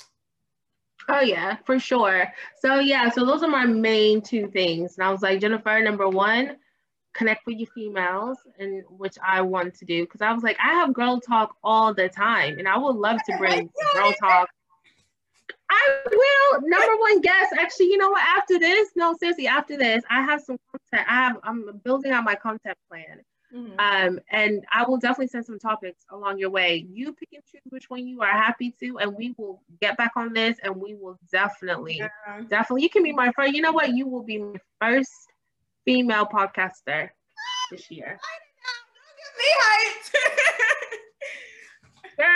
[1.09, 2.33] Oh yeah, for sure.
[2.59, 4.97] So yeah, so those are my main two things.
[4.97, 6.57] And I was like, Jennifer, number one,
[7.15, 10.73] connect with your females, and which I want to do because I was like, I
[10.75, 14.49] have girl talk all the time, and I would love to bring girl talk.
[15.71, 16.69] I will.
[16.69, 17.55] Number one guest.
[17.59, 18.23] Actually, you know what?
[18.37, 21.09] After this, no, seriously, after this, I have some content.
[21.11, 21.39] I have.
[21.43, 23.21] I'm building out my content plan.
[23.55, 23.79] Mm-hmm.
[23.79, 26.87] Um, and I will definitely send some topics along your way.
[26.91, 30.13] You pick and choose which one you are happy to, and we will get back
[30.17, 32.41] on this and we will definitely, yeah.
[32.49, 33.91] definitely, you can be my first, you know what?
[33.91, 35.13] You will be my first
[35.85, 37.11] female podcaster
[37.71, 38.19] this year.
[42.17, 42.27] Girl,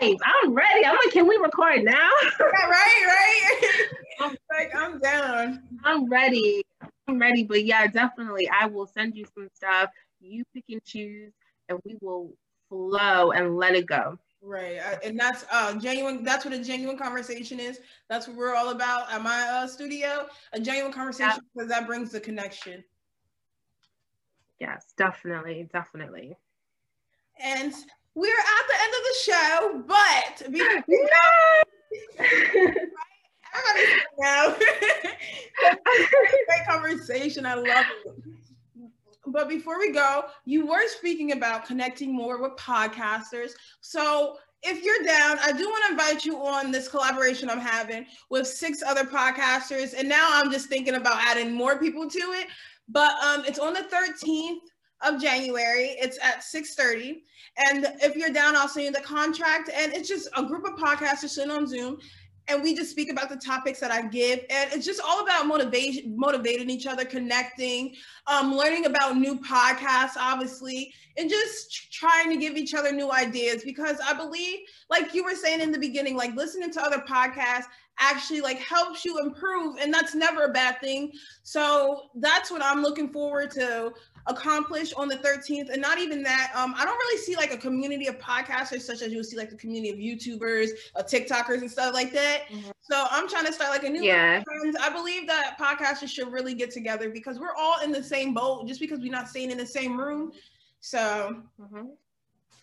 [0.00, 0.86] I'm, I'm ready.
[0.86, 2.10] I'm like, can we record now?
[2.40, 3.60] right, right.
[4.20, 5.62] I'm like, I'm down.
[5.84, 6.62] I'm ready.
[7.06, 8.48] I'm ready, but yeah, definitely.
[8.48, 9.90] I will send you some stuff.
[10.20, 11.32] You pick and choose,
[11.68, 12.32] and we will
[12.68, 14.18] flow and let it go.
[14.40, 16.22] Right, and that's uh genuine.
[16.22, 17.80] That's what a genuine conversation is.
[18.08, 20.26] That's what we're all about at my uh, studio.
[20.52, 22.84] A genuine conversation because that brings the connection.
[24.60, 26.36] Yes, definitely, definitely.
[27.42, 27.72] And
[28.14, 30.84] we're at the end of the show, but before,
[32.18, 32.76] right,
[33.54, 34.56] everybody's now.
[36.98, 37.46] Conversation.
[37.46, 38.14] I love it.
[39.26, 43.52] but before we go, you were speaking about connecting more with podcasters.
[43.80, 48.06] So if you're down, I do want to invite you on this collaboration I'm having
[48.30, 49.94] with six other podcasters.
[49.96, 52.48] And now I'm just thinking about adding more people to it.
[52.88, 54.58] But um, it's on the 13th
[55.02, 55.96] of January.
[56.00, 57.22] It's at 6:30.
[57.56, 59.70] And if you're down, I'll send you the contract.
[59.74, 61.98] And it's just a group of podcasters sitting on Zoom
[62.48, 64.40] and we just speak about the topics that I give.
[64.50, 67.94] And it's just all about motivation, motivating each other, connecting,
[68.26, 73.64] um, learning about new podcasts, obviously, and just trying to give each other new ideas.
[73.64, 77.64] Because I believe, like you were saying in the beginning, like listening to other podcasts
[77.98, 81.12] actually like helps you improve, and that's never a bad thing.
[81.44, 83.92] So that's what I'm looking forward to
[84.26, 85.70] accomplish on the 13th.
[85.70, 89.02] And not even that, um, I don't really see like a community of podcasters such
[89.02, 92.44] as you would see like the community of YouTubers, uh, TikTokers and stuff like that.
[92.50, 92.70] Mm-hmm.
[92.80, 94.42] So I'm trying to start like a new yeah.
[94.42, 94.76] friends.
[94.80, 98.66] I believe that podcasters should really get together because we're all in the same boat
[98.66, 100.32] just because we're not staying in the same room.
[100.80, 101.86] So mm-hmm.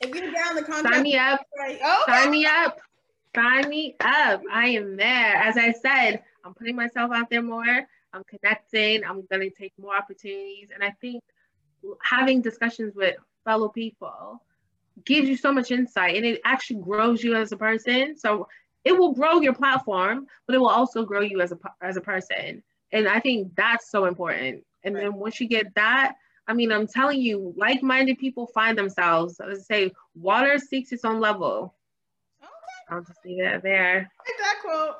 [0.01, 1.45] if you're down the contract, sign me up.
[1.57, 2.11] Right, okay.
[2.11, 2.79] Sign me up.
[3.35, 4.41] Sign me up.
[4.51, 5.35] I am there.
[5.35, 7.87] As I said, I'm putting myself out there more.
[8.13, 9.03] I'm connecting.
[9.05, 10.69] I'm going to take more opportunities.
[10.73, 11.23] And I think
[12.03, 14.41] having discussions with fellow people
[15.05, 18.17] gives you so much insight and it actually grows you as a person.
[18.17, 18.47] So
[18.83, 22.01] it will grow your platform, but it will also grow you as a as a
[22.01, 22.63] person.
[22.91, 24.63] And I think that's so important.
[24.83, 25.03] And right.
[25.03, 26.15] then once you get that,
[26.47, 29.39] I mean, I'm telling you, like-minded people find themselves.
[29.39, 31.75] I say, water seeks its own level.
[32.41, 32.49] Okay.
[32.89, 34.11] I'll just leave it there.
[34.19, 34.95] I like that quote.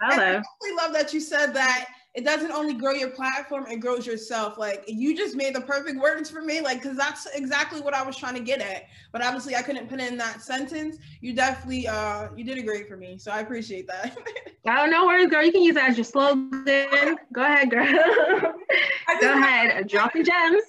[0.00, 0.36] Hello.
[0.38, 1.86] I really love that you said that
[2.16, 4.56] it doesn't only grow your platform, it grows yourself.
[4.56, 8.02] Like you just made the perfect words for me, like because that's exactly what I
[8.02, 8.86] was trying to get at.
[9.12, 10.96] But obviously, I couldn't put in that sentence.
[11.20, 14.16] You definitely, uh, you did a great for me, so I appreciate that.
[14.66, 15.44] oh, no worries, girl.
[15.44, 17.18] You can use that as your slogan.
[17.34, 17.84] Go ahead, girl.
[19.20, 20.62] Go ahead, drop dropping gems.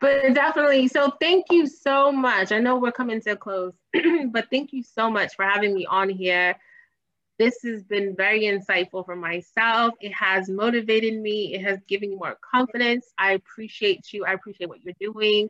[0.00, 0.88] but definitely.
[0.88, 2.50] So thank you so much.
[2.50, 3.74] I know we're coming to a close,
[4.32, 6.56] but thank you so much for having me on here.
[7.40, 9.94] This has been very insightful for myself.
[9.98, 11.54] It has motivated me.
[11.54, 13.14] It has given me more confidence.
[13.16, 14.26] I appreciate you.
[14.26, 15.48] I appreciate what you're doing.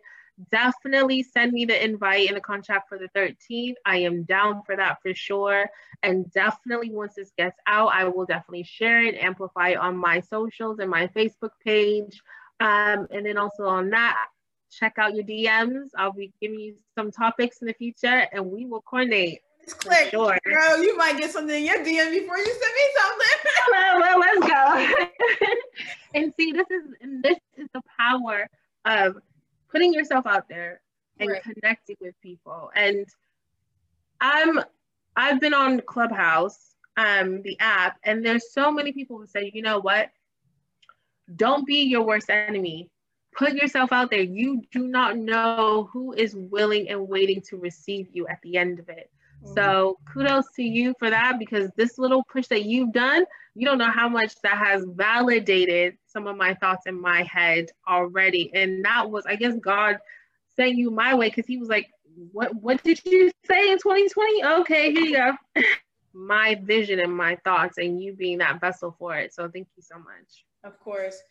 [0.52, 3.74] Definitely send me the invite and the contract for the 13th.
[3.84, 5.68] I am down for that for sure.
[6.04, 10.20] And definitely once this gets out, I will definitely share it, amplify it on my
[10.20, 12.22] socials and my Facebook page.
[12.60, 14.28] Um, and then also on that,
[14.70, 15.88] check out your DMs.
[15.96, 19.40] I'll be giving you some topics in the future and we will coordinate
[19.74, 20.10] click.
[20.10, 20.38] Sure.
[20.44, 23.38] Girl, you might get something in your DM before you send me something.
[23.72, 25.54] well, well, let's go.
[26.14, 26.84] and see, this is
[27.22, 28.48] this is the power
[28.84, 29.16] of
[29.70, 30.80] putting yourself out there
[31.18, 31.42] and right.
[31.42, 32.70] connecting with people.
[32.74, 33.06] And
[34.20, 34.60] I'm
[35.16, 39.62] I've been on Clubhouse, um, the app, and there's so many people who say, you
[39.62, 40.10] know what?
[41.36, 42.90] Don't be your worst enemy.
[43.36, 44.22] Put yourself out there.
[44.22, 48.80] You do not know who is willing and waiting to receive you at the end
[48.80, 49.10] of it.
[49.44, 50.12] So mm-hmm.
[50.12, 53.24] kudos to you for that because this little push that you've done,
[53.54, 57.66] you don't know how much that has validated some of my thoughts in my head
[57.88, 58.50] already.
[58.54, 59.98] And that was, I guess, God
[60.56, 61.88] sent you my way because He was like,
[62.32, 62.54] "What?
[62.54, 64.44] What did you say in 2020?
[64.44, 65.62] Okay, here you go."
[66.12, 69.32] my vision and my thoughts, and you being that vessel for it.
[69.32, 70.44] So thank you so much.
[70.64, 71.22] Of course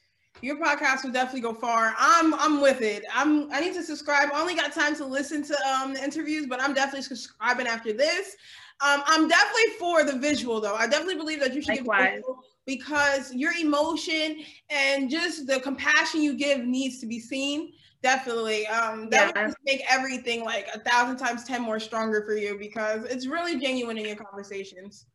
[0.42, 1.94] your podcast will definitely go far.
[1.98, 3.04] I'm I'm with it.
[3.14, 4.30] I'm I need to subscribe.
[4.34, 7.94] I only got time to listen to um the interviews, but I'm definitely subscribing after
[7.94, 8.36] this.
[8.82, 10.76] Um, I'm definitely for the visual though.
[10.76, 12.16] I definitely believe that you should Likewise.
[12.16, 14.38] visual because your emotion
[14.70, 17.74] and just the compassion you give needs to be seen.
[18.02, 18.66] Definitely.
[18.68, 19.48] Um, that yeah.
[19.48, 23.60] would make everything like a thousand times ten more stronger for you because it's really
[23.60, 25.08] genuine in your conversations.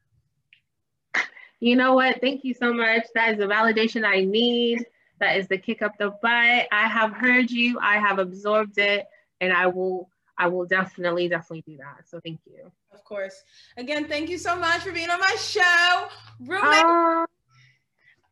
[1.60, 2.20] You know what?
[2.20, 3.04] Thank you so much.
[3.14, 4.84] That is the validation I need.
[5.20, 6.66] That is the kick up the butt.
[6.72, 7.78] I have heard you.
[7.80, 9.06] I have absorbed it,
[9.40, 10.08] and I will.
[10.36, 12.08] I will definitely, definitely do that.
[12.08, 12.72] So thank you.
[12.92, 13.44] Of course.
[13.76, 16.08] Again, thank you so much for being on my show.
[16.40, 16.84] Roommate.
[16.84, 17.26] Uh,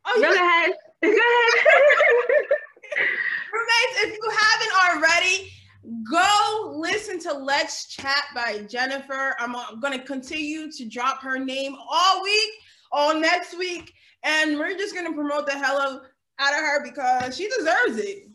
[0.07, 0.72] oh, go ahead.
[1.03, 2.47] Go ahead.
[3.53, 5.53] Roommates, if you haven't already,
[6.11, 9.35] go listen to Let's Chat by Jennifer.
[9.39, 12.51] I'm, I'm going to continue to drop her name all week,
[12.91, 16.03] all next week, and we're just going to promote the hell of
[16.39, 18.28] out of her because she deserves it.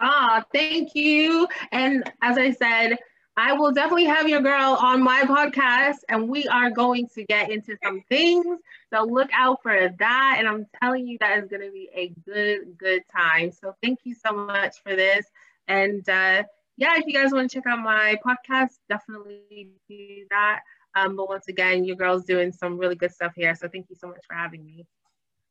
[0.00, 1.48] Ah, thank you.
[1.72, 2.98] And as I said,
[3.36, 7.50] I will definitely have your girl on my podcast and we are going to get
[7.50, 8.58] into some things.
[8.92, 10.36] So look out for that.
[10.38, 13.52] And I'm telling you, that is going to be a good, good time.
[13.52, 15.24] So thank you so much for this.
[15.68, 16.42] And uh,
[16.76, 20.60] yeah, if you guys want to check out my podcast, definitely do that.
[20.96, 23.54] Um, but once again, your girl's doing some really good stuff here.
[23.54, 24.84] So thank you so much for having me.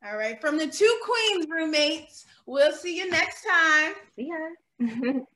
[0.05, 0.39] All right.
[0.39, 3.93] From the two queens roommates, we'll see you next time.
[4.15, 4.29] See
[4.79, 5.19] ya.